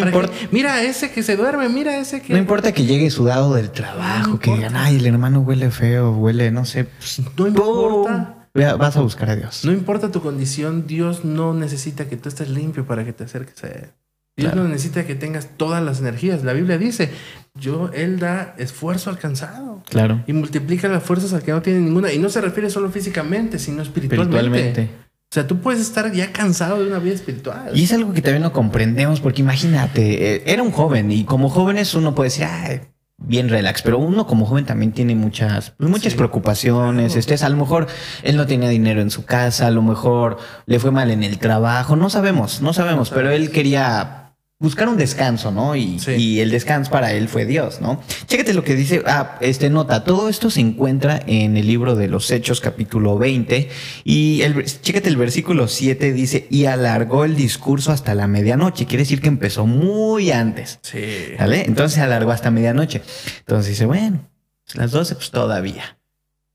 mira 0.53 0.83
ese 0.83 1.11
que 1.11 1.25
se 1.25 1.37
duerme, 1.37 1.68
mira 1.68 1.99
ese 1.99 2.22
que... 2.22 2.33
No 2.33 2.38
importa 2.38 2.72
que 2.72 2.85
llegue 2.85 3.11
sudado 3.11 3.55
del 3.55 3.70
trabajo, 3.70 4.38
que 4.38 4.55
digan, 4.55 4.77
ay, 4.77 4.96
el 4.96 5.07
hermano 5.07 5.40
huele 5.40 5.70
feo, 5.70 6.12
huele, 6.12 6.53
no 6.53 6.64
sé. 6.64 6.85
Pues, 6.85 7.22
no 7.37 7.46
importa. 7.49 8.49
Vas 8.55 8.96
a 8.96 9.01
buscar 9.01 9.31
a 9.31 9.37
Dios. 9.37 9.64
No 9.64 9.72
importa 9.72 10.11
tu 10.11 10.22
condición, 10.22 10.87
Dios 10.87 11.25
no 11.25 11.55
necesita 11.55 12.09
que 12.09 12.16
tú 12.16 12.29
estés 12.29 12.49
limpio 12.49 12.87
para 12.87 13.05
que 13.05 13.12
te 13.12 13.25
acerques 13.25 13.62
a 13.64 13.68
Él. 13.68 13.90
Dios 14.37 14.55
no 14.55 14.64
necesita 14.68 15.07
que 15.07 15.14
tengas 15.14 15.49
todas 15.57 15.83
las 15.83 16.01
energías. 16.01 16.44
La 16.44 16.53
Biblia 16.53 16.77
dice, 16.77 17.11
yo, 17.55 17.90
Él 17.94 18.18
da 18.18 18.55
esfuerzo 18.59 19.09
al 19.09 19.18
cansado. 19.18 19.83
Claro. 19.88 20.22
Y 20.27 20.35
multiplica 20.35 20.88
las 20.88 21.03
fuerzas 21.03 21.33
al 21.33 21.42
que 21.42 21.53
no 21.53 21.62
tiene 21.62 21.81
ninguna. 21.81 22.12
Y 22.12 22.18
no 22.18 22.29
se 22.29 22.42
refiere 22.42 22.68
solo 22.68 22.90
físicamente, 22.90 23.59
sino 23.59 23.81
espiritualmente. 23.81 24.37
espiritualmente. 24.38 25.07
O 25.31 25.35
sea, 25.35 25.46
tú 25.46 25.59
puedes 25.61 25.81
estar 25.81 26.12
ya 26.12 26.33
cansado 26.33 26.83
de 26.83 26.88
una 26.88 26.99
vida 26.99 27.14
espiritual. 27.14 27.70
Y 27.75 27.85
es 27.85 27.92
algo 27.92 28.12
que 28.12 28.22
también 28.22 28.42
no 28.42 28.53
comprendemos, 28.53 29.20
porque 29.20 29.40
imagínate, 29.40 30.35
eh, 30.35 30.42
era 30.46 30.62
un 30.62 30.70
joven 30.70 31.11
y 31.11 31.25
como 31.25 31.49
jóvenes 31.49 31.94
uno 31.94 32.14
puede 32.14 32.29
decir, 32.29 32.44
Ay, 32.44 32.81
bien 33.18 33.49
relax, 33.49 33.83
pero 33.83 33.99
uno 33.99 34.27
como 34.27 34.46
joven 34.46 34.66
también 34.66 34.92
tiene 34.92 35.14
muchas, 35.14 35.75
muchas 35.79 36.14
preocupaciones. 36.14 37.16
Este, 37.16 37.35
a 37.42 37.49
lo 37.49 37.57
mejor 37.57 37.87
él 38.22 38.37
no 38.37 38.46
tenía 38.46 38.68
dinero 38.68 39.01
en 39.01 39.11
su 39.11 39.25
casa, 39.25 39.66
a 39.66 39.70
lo 39.70 39.83
mejor 39.83 40.37
le 40.66 40.79
fue 40.79 40.90
mal 40.90 41.11
en 41.11 41.22
el 41.22 41.38
trabajo, 41.38 41.96
no 41.96 42.11
sabemos, 42.11 42.61
no 42.61 42.72
sabemos, 42.72 43.11
pero 43.11 43.31
él 43.31 43.51
quería 43.51 44.26
buscar 44.59 44.88
un 44.88 44.97
descanso, 44.97 45.51
¿no? 45.51 45.77
Y, 45.77 45.99
y, 46.16 46.40
el 46.40 46.51
descanso 46.51 46.90
para 46.90 47.12
él 47.12 47.29
fue 47.29 47.45
Dios, 47.45 47.81
¿no? 47.81 48.01
Chécate 48.27 48.55
lo 48.55 48.64
que 48.64 48.75
dice, 48.75 49.03
ah, 49.07 49.37
este 49.40 49.69
nota, 49.69 50.05
todo 50.05 50.29
esto 50.29 50.51
se 50.51 50.61
encuentra 50.61 51.23
en 51.27 51.57
el 51.57 51.66
libro 51.66 51.95
de 51.95 52.09
los 52.09 52.31
Hechos 52.31 52.61
capítulo 52.61 53.19
20 53.19 53.69
y 54.05 54.40
el, 54.42 54.64
chécate 54.64 55.09
el 55.09 55.16
versículo 55.16 55.69
7 55.69 56.12
dice, 56.12 56.47
y 56.51 56.64
alargó 56.64 57.25
el 57.25 57.37
discurso 57.37 57.92
hasta 57.92 58.14
la 58.14 58.27
medianoche, 58.27 58.87
quiere 58.87 59.03
decir 59.03 59.21
que 59.21 59.29
empezó 59.29 59.66
muy 59.66 60.31
antes. 60.31 60.79
Sí. 60.83 61.35
¿Vale? 61.38 61.64
Entonces 61.66 61.99
alargó 61.99 62.31
hasta 62.31 62.51
medianoche. 62.51 63.03
Entonces 63.40 63.71
dice, 63.71 63.85
bueno, 63.85 64.27
las 64.75 64.90
12 64.90 65.16
pues 65.16 65.31
todavía. 65.31 65.99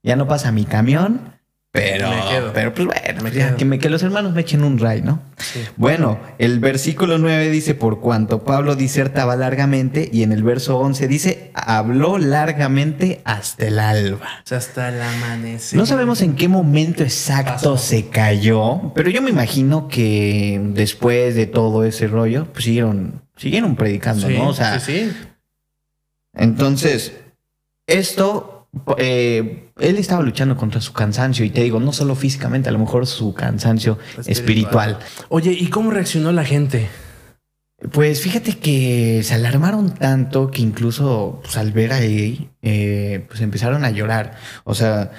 Ya 0.02 0.16
no 0.16 0.26
pasa 0.26 0.50
mi 0.50 0.64
camión, 0.64 1.36
pero, 1.72 2.10
pero 2.52 2.74
pues 2.74 2.86
bueno, 2.86 3.30
que, 3.56 3.64
me, 3.64 3.78
que, 3.78 3.88
los 3.88 4.02
hermanos 4.02 4.34
me 4.34 4.42
echen 4.42 4.62
un 4.62 4.78
ray, 4.78 5.00
¿no? 5.00 5.22
Bueno, 5.76 6.20
el 6.38 6.60
versículo 6.60 7.16
9 7.16 7.48
dice, 7.48 7.74
por 7.74 8.00
cuanto 8.00 8.44
Pablo 8.44 8.76
disertaba 8.76 9.36
largamente, 9.36 10.10
y 10.12 10.22
en 10.22 10.32
el 10.32 10.42
verso 10.42 10.78
11 10.78 11.08
dice, 11.08 11.50
habló 11.54 12.18
largamente 12.18 13.22
hasta 13.24 13.66
el 13.66 13.78
alba. 13.78 14.28
O 14.44 14.46
sea, 14.46 14.58
hasta 14.58 14.90
el 14.90 15.00
amanecer. 15.00 15.78
No 15.78 15.86
sabemos 15.86 16.20
en 16.20 16.36
qué 16.36 16.46
momento 16.46 17.02
exacto 17.02 17.78
se 17.78 18.08
cayó, 18.08 18.92
pero 18.94 19.08
yo 19.08 19.22
me 19.22 19.30
imagino 19.30 19.88
que 19.88 20.60
después 20.74 21.34
de 21.34 21.46
todo 21.46 21.84
ese 21.84 22.06
rollo, 22.06 22.48
pues 22.52 22.64
siguieron, 22.64 23.22
siguieron 23.36 23.76
predicando, 23.76 24.28
¿no? 24.28 24.48
O 24.48 24.54
sea, 24.54 24.78
sí, 24.78 25.10
entonces, 26.34 27.12
esto 27.86 28.51
eh, 28.96 29.70
él 29.78 29.96
estaba 29.96 30.22
luchando 30.22 30.56
contra 30.56 30.80
su 30.80 30.92
cansancio 30.92 31.44
y 31.44 31.50
te 31.50 31.62
digo, 31.62 31.80
no 31.80 31.92
solo 31.92 32.14
físicamente, 32.14 32.68
a 32.68 32.72
lo 32.72 32.78
mejor 32.78 33.06
su 33.06 33.34
cansancio 33.34 33.98
espiritual. 34.26 34.98
Oye, 35.28 35.52
¿y 35.52 35.68
cómo 35.68 35.90
reaccionó 35.90 36.32
la 36.32 36.44
gente? 36.44 36.88
Pues 37.90 38.20
fíjate 38.20 38.58
que 38.58 39.22
se 39.24 39.34
alarmaron 39.34 39.92
tanto 39.92 40.50
que 40.50 40.62
incluso 40.62 41.40
pues, 41.42 41.56
al 41.56 41.72
ver 41.72 41.92
ahí, 41.92 42.50
eh, 42.62 43.26
pues 43.28 43.40
empezaron 43.40 43.84
a 43.84 43.90
llorar. 43.90 44.36
O 44.64 44.74
sea, 44.74 45.10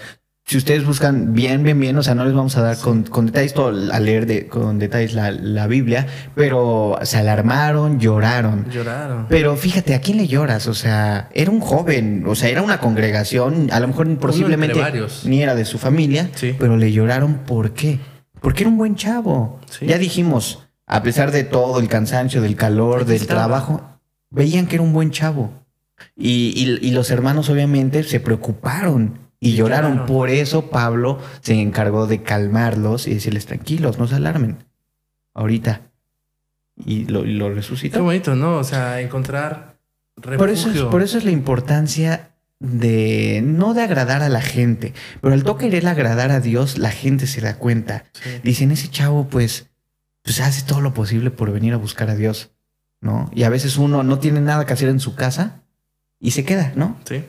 si 0.45 0.57
ustedes 0.57 0.85
buscan 0.85 1.33
bien, 1.33 1.63
bien, 1.63 1.79
bien, 1.79 1.97
o 1.97 2.03
sea, 2.03 2.15
no 2.15 2.25
les 2.25 2.33
vamos 2.33 2.57
a 2.57 2.61
dar 2.61 2.77
con, 2.77 3.05
detalles 3.25 3.53
todo, 3.53 3.69
a 3.93 3.99
leer 3.99 4.25
de, 4.25 4.47
con 4.47 4.77
detalles 4.77 5.13
la, 5.13 5.67
Biblia, 5.67 6.05
pero 6.35 6.99
se 7.03 7.17
alarmaron, 7.17 7.99
lloraron. 7.99 8.69
Lloraron. 8.69 9.27
Pero 9.29 9.55
fíjate, 9.55 9.95
¿a 9.95 10.01
quién 10.01 10.17
le 10.17 10.27
lloras? 10.27 10.67
O 10.67 10.73
sea, 10.73 11.29
era 11.33 11.49
un 11.49 11.61
joven, 11.61 12.25
o 12.27 12.35
sea, 12.35 12.49
era 12.49 12.61
una 12.61 12.79
congregación, 12.79 13.69
a 13.71 13.79
lo 13.79 13.87
mejor 13.87 14.17
posiblemente 14.17 14.81
ni 15.23 15.41
era 15.41 15.55
de 15.55 15.63
su 15.63 15.77
familia, 15.77 16.29
pero 16.59 16.75
le 16.75 16.91
lloraron 16.91 17.35
¿por 17.45 17.71
qué? 17.71 17.99
Porque 18.41 18.63
era 18.63 18.69
un 18.69 18.77
buen 18.77 18.95
chavo. 18.95 19.61
Ya 19.79 19.97
dijimos, 19.97 20.67
a 20.85 21.03
pesar 21.03 21.31
de 21.31 21.45
todo, 21.45 21.79
el 21.79 21.87
cansancio, 21.87 22.41
del 22.41 22.57
calor, 22.57 23.05
del 23.05 23.25
trabajo, 23.27 23.81
veían 24.29 24.67
que 24.67 24.75
era 24.75 24.83
un 24.83 24.91
buen 24.91 25.11
chavo. 25.11 25.53
Y, 26.17 26.79
y 26.81 26.91
los 26.91 27.11
hermanos 27.11 27.49
obviamente 27.49 28.03
se 28.03 28.19
preocuparon 28.19 29.22
y 29.43 29.55
lloraron. 29.55 30.05
Por 30.05 30.29
eso 30.29 30.69
Pablo 30.69 31.19
se 31.41 31.59
encargó 31.59 32.07
de 32.07 32.23
calmarlos 32.23 33.07
y 33.07 33.13
decirles 33.13 33.45
tranquilos, 33.45 33.99
no 33.99 34.07
se 34.07 34.15
alarmen. 34.15 34.57
Ahorita. 35.33 35.81
Y 36.85 37.05
lo, 37.05 37.23
lo 37.23 37.53
resucitó. 37.53 37.97
Qué 37.97 38.01
bonito, 38.01 38.35
¿no? 38.35 38.57
O 38.57 38.63
sea, 38.63 39.01
encontrar 39.01 39.75
refugio. 40.15 40.37
Por 40.37 40.49
eso, 40.49 40.71
es, 40.71 40.81
por 40.83 41.01
eso 41.01 41.17
es 41.17 41.25
la 41.25 41.31
importancia 41.31 42.29
de 42.59 43.41
no 43.43 43.73
de 43.73 43.81
agradar 43.81 44.23
a 44.23 44.29
la 44.29 44.41
gente, 44.41 44.93
pero 45.21 45.33
al 45.33 45.43
toque 45.43 45.65
querer 45.65 45.85
agradar 45.85 46.31
a 46.31 46.39
Dios, 46.39 46.77
la 46.77 46.91
gente 46.91 47.27
se 47.27 47.41
da 47.41 47.57
cuenta. 47.57 48.05
Dicen, 48.41 48.71
ese 48.71 48.89
chavo 48.89 49.27
pues, 49.27 49.69
pues 50.21 50.39
hace 50.39 50.65
todo 50.65 50.79
lo 50.79 50.93
posible 50.93 51.29
por 51.29 51.51
venir 51.51 51.73
a 51.73 51.77
buscar 51.77 52.09
a 52.09 52.15
Dios, 52.15 52.51
¿no? 53.01 53.29
Y 53.35 53.43
a 53.43 53.49
veces 53.49 53.77
uno 53.77 54.03
no 54.03 54.19
tiene 54.19 54.39
nada 54.39 54.65
que 54.65 54.71
hacer 54.71 54.87
en 54.87 55.01
su 55.01 55.13
casa 55.13 55.61
y 56.19 56.31
se 56.31 56.45
queda, 56.45 56.71
¿no? 56.75 56.97
Sí. 57.03 57.25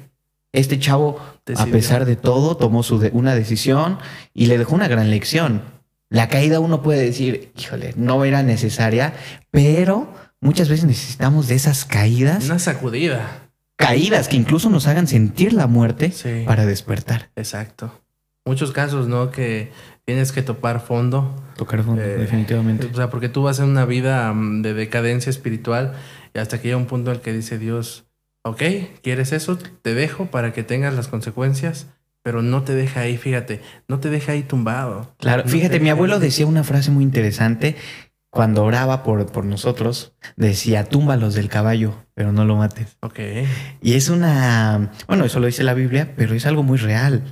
Este 0.54 0.78
chavo, 0.78 1.18
a 1.56 1.66
pesar 1.66 2.04
de 2.04 2.14
todo, 2.14 2.56
tomó 2.56 2.84
su 2.84 2.96
una 3.12 3.34
decisión 3.34 3.98
y 4.32 4.46
le 4.46 4.56
dejó 4.56 4.76
una 4.76 4.86
gran 4.86 5.10
lección. 5.10 5.62
La 6.10 6.28
caída 6.28 6.60
uno 6.60 6.80
puede 6.80 7.02
decir, 7.02 7.50
híjole, 7.58 7.92
no 7.96 8.24
era 8.24 8.44
necesaria, 8.44 9.14
pero 9.50 10.14
muchas 10.40 10.68
veces 10.68 10.84
necesitamos 10.84 11.48
de 11.48 11.56
esas 11.56 11.84
caídas. 11.84 12.44
Una 12.44 12.60
sacudida. 12.60 13.50
Caídas 13.74 14.28
que 14.28 14.36
incluso 14.36 14.70
nos 14.70 14.86
hagan 14.86 15.08
sentir 15.08 15.52
la 15.52 15.66
muerte 15.66 16.12
para 16.46 16.66
despertar. 16.66 17.30
Exacto. 17.34 17.92
Muchos 18.44 18.70
casos, 18.70 19.08
¿no? 19.08 19.32
Que 19.32 19.72
tienes 20.04 20.30
que 20.30 20.42
topar 20.42 20.80
fondo. 20.80 21.34
Tocar 21.56 21.82
fondo, 21.82 22.00
eh, 22.00 22.16
definitivamente. 22.16 22.86
O 22.86 22.94
sea, 22.94 23.10
porque 23.10 23.28
tú 23.28 23.42
vas 23.42 23.58
en 23.58 23.64
una 23.64 23.86
vida 23.86 24.32
mm, 24.32 24.62
de 24.62 24.74
decadencia 24.74 25.30
espiritual 25.30 25.94
y 26.32 26.38
hasta 26.38 26.60
que 26.60 26.68
llega 26.68 26.76
un 26.76 26.86
punto 26.86 27.10
en 27.10 27.16
el 27.16 27.22
que 27.22 27.32
dice 27.32 27.58
Dios, 27.58 28.04
ok, 28.44 28.62
¿quieres 29.02 29.32
eso? 29.32 29.56
Te 29.56 29.94
dejo 29.94 30.26
para 30.26 30.52
que 30.52 30.62
tengas 30.62 30.94
las 30.94 31.08
consecuencias, 31.08 31.88
pero 32.22 32.42
no 32.42 32.62
te 32.62 32.74
deja 32.74 33.00
ahí, 33.00 33.16
fíjate, 33.16 33.60
no 33.88 34.00
te 34.00 34.10
deja 34.10 34.32
ahí 34.32 34.42
tumbado. 34.42 35.14
Claro, 35.18 35.44
fíjate, 35.46 35.80
mi 35.80 35.90
abuelo 35.90 36.20
decía 36.20 36.46
una 36.46 36.64
frase 36.64 36.90
muy 36.90 37.04
interesante 37.04 37.76
cuando 38.30 38.64
oraba 38.64 39.02
por, 39.04 39.26
por 39.26 39.44
nosotros, 39.44 40.12
decía, 40.36 40.84
túmbalos 40.84 41.34
del 41.34 41.48
caballo, 41.48 41.94
pero 42.14 42.32
no 42.32 42.44
lo 42.44 42.56
mates. 42.56 42.96
Ok. 43.00 43.20
Y 43.80 43.94
es 43.94 44.08
una, 44.08 44.90
bueno, 45.06 45.24
eso 45.24 45.38
lo 45.38 45.46
dice 45.46 45.62
la 45.62 45.74
Biblia, 45.74 46.14
pero 46.16 46.34
es 46.34 46.44
algo 46.44 46.62
muy 46.64 46.78
real. 46.78 47.22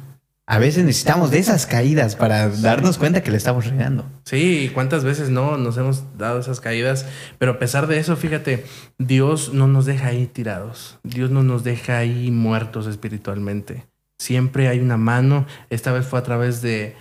A 0.46 0.58
veces 0.58 0.84
necesitamos 0.84 1.30
de 1.30 1.38
esas 1.38 1.66
caídas 1.66 2.16
para 2.16 2.48
darnos 2.48 2.98
cuenta 2.98 3.22
que 3.22 3.30
le 3.30 3.36
estamos 3.36 3.66
regando. 3.66 4.10
Sí, 4.24 4.70
cuántas 4.74 5.04
veces 5.04 5.30
no 5.30 5.56
nos 5.56 5.76
hemos 5.78 6.18
dado 6.18 6.40
esas 6.40 6.60
caídas, 6.60 7.06
pero 7.38 7.52
a 7.52 7.58
pesar 7.58 7.86
de 7.86 7.98
eso, 7.98 8.16
fíjate, 8.16 8.66
Dios 8.98 9.54
no 9.54 9.68
nos 9.68 9.86
deja 9.86 10.08
ahí 10.08 10.26
tirados. 10.26 10.98
Dios 11.04 11.30
no 11.30 11.44
nos 11.44 11.62
deja 11.62 11.98
ahí 11.98 12.32
muertos 12.32 12.88
espiritualmente. 12.88 13.86
Siempre 14.18 14.66
hay 14.66 14.80
una 14.80 14.96
mano. 14.96 15.46
Esta 15.70 15.92
vez 15.92 16.06
fue 16.06 16.18
a 16.18 16.22
través 16.22 16.60
de, 16.60 16.96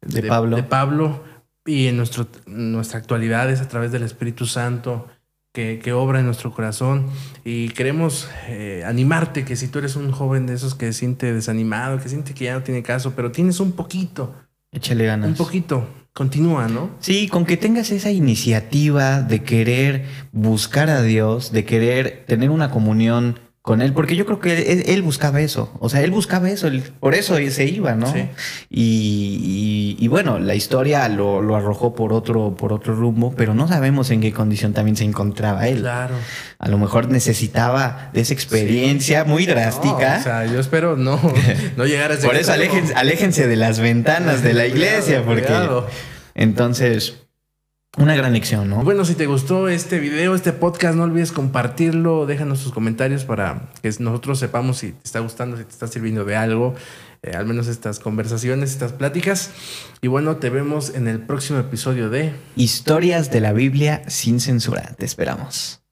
de, 0.00 0.22
Pablo. 0.22 0.56
de 0.56 0.62
Pablo. 0.62 1.24
y 1.66 1.88
en 1.88 1.96
nuestro, 1.96 2.28
nuestra 2.46 3.00
actualidad 3.00 3.50
es 3.50 3.60
a 3.60 3.68
través 3.68 3.90
del 3.90 4.04
Espíritu 4.04 4.46
Santo 4.46 5.08
que, 5.54 5.92
obra 5.92 6.18
en 6.18 6.26
nuestro 6.26 6.52
corazón 6.52 7.06
y 7.44 7.68
queremos 7.68 8.28
eh, 8.48 8.82
animarte 8.84 9.44
que 9.44 9.54
si 9.54 9.68
tú 9.68 9.78
eres 9.78 9.94
un 9.94 10.10
joven 10.10 10.46
de 10.46 10.54
esos 10.54 10.74
que 10.74 10.86
se 10.86 10.94
siente 10.94 11.32
desanimado, 11.32 12.00
que 12.00 12.08
siente 12.08 12.34
que 12.34 12.46
ya 12.46 12.54
no 12.54 12.64
tiene 12.64 12.82
caso, 12.82 13.12
pero 13.14 13.30
tienes 13.30 13.60
un 13.60 13.70
poquito. 13.70 14.34
Échale 14.72 15.06
ganas. 15.06 15.28
Un 15.28 15.36
poquito. 15.36 15.86
Continúa, 16.12 16.66
¿no? 16.66 16.90
Sí, 16.98 17.28
con 17.28 17.44
que 17.44 17.56
tengas 17.56 17.92
esa 17.92 18.10
iniciativa 18.10 19.22
de 19.22 19.44
querer 19.44 20.06
buscar 20.32 20.90
a 20.90 21.02
Dios, 21.02 21.52
de 21.52 21.64
querer 21.64 22.24
tener 22.26 22.50
una 22.50 22.72
comunión 22.72 23.38
con 23.64 23.80
él, 23.80 23.94
porque 23.94 24.14
yo 24.14 24.26
creo 24.26 24.40
que 24.40 24.84
él, 24.88 25.00
buscaba 25.00 25.40
eso, 25.40 25.72
o 25.80 25.88
sea, 25.88 26.02
él 26.02 26.10
buscaba 26.10 26.50
eso, 26.50 26.68
por 27.00 27.14
eso 27.14 27.38
se 27.48 27.64
iba, 27.64 27.94
¿no? 27.94 28.12
Sí. 28.12 28.28
Y, 28.68 30.06
bueno, 30.08 30.38
la 30.38 30.54
historia 30.54 31.08
lo, 31.08 31.56
arrojó 31.56 31.94
por 31.94 32.12
otro, 32.12 32.56
por 32.56 32.74
otro 32.74 32.94
rumbo, 32.94 33.32
pero 33.34 33.54
no 33.54 33.66
sabemos 33.66 34.10
en 34.10 34.20
qué 34.20 34.34
condición 34.34 34.74
también 34.74 34.96
se 34.98 35.04
encontraba 35.04 35.66
él. 35.66 35.80
Claro. 35.80 36.14
A 36.58 36.68
lo 36.68 36.76
mejor 36.76 37.08
necesitaba 37.08 38.10
de 38.12 38.20
esa 38.20 38.34
experiencia 38.34 39.24
muy 39.24 39.46
drástica. 39.46 40.18
o 40.20 40.22
sea, 40.22 40.44
yo 40.44 40.60
espero 40.60 40.98
no, 40.98 41.18
no 41.78 41.86
llegar 41.86 42.10
a 42.10 42.16
ese 42.16 42.26
Por 42.26 42.36
eso 42.36 42.52
aléjense, 42.52 43.46
de 43.46 43.56
las 43.56 43.80
ventanas 43.80 44.42
de 44.42 44.52
la 44.52 44.66
iglesia, 44.66 45.22
porque 45.24 45.48
entonces 46.34 47.23
una 47.96 48.16
gran 48.16 48.32
lección, 48.32 48.68
¿no? 48.68 48.82
Bueno, 48.82 49.04
si 49.04 49.14
te 49.14 49.26
gustó 49.26 49.68
este 49.68 50.00
video, 50.00 50.34
este 50.34 50.52
podcast, 50.52 50.96
no 50.96 51.04
olvides 51.04 51.32
compartirlo, 51.32 52.26
déjanos 52.26 52.58
sus 52.58 52.72
comentarios 52.72 53.24
para 53.24 53.70
que 53.82 53.90
nosotros 54.00 54.38
sepamos 54.38 54.78
si 54.78 54.92
te 54.92 55.04
está 55.04 55.20
gustando, 55.20 55.56
si 55.56 55.64
te 55.64 55.70
está 55.70 55.86
sirviendo 55.86 56.24
de 56.24 56.36
algo, 56.36 56.74
eh, 57.22 57.36
al 57.36 57.46
menos 57.46 57.68
estas 57.68 58.00
conversaciones, 58.00 58.72
estas 58.72 58.92
pláticas. 58.92 59.50
Y 60.02 60.08
bueno, 60.08 60.36
te 60.36 60.50
vemos 60.50 60.94
en 60.94 61.06
el 61.06 61.20
próximo 61.20 61.58
episodio 61.60 62.10
de 62.10 62.32
Historias 62.56 63.30
de 63.30 63.40
la 63.40 63.52
Biblia 63.52 64.02
sin 64.08 64.40
censura. 64.40 64.94
Te 64.98 65.06
esperamos. 65.06 65.83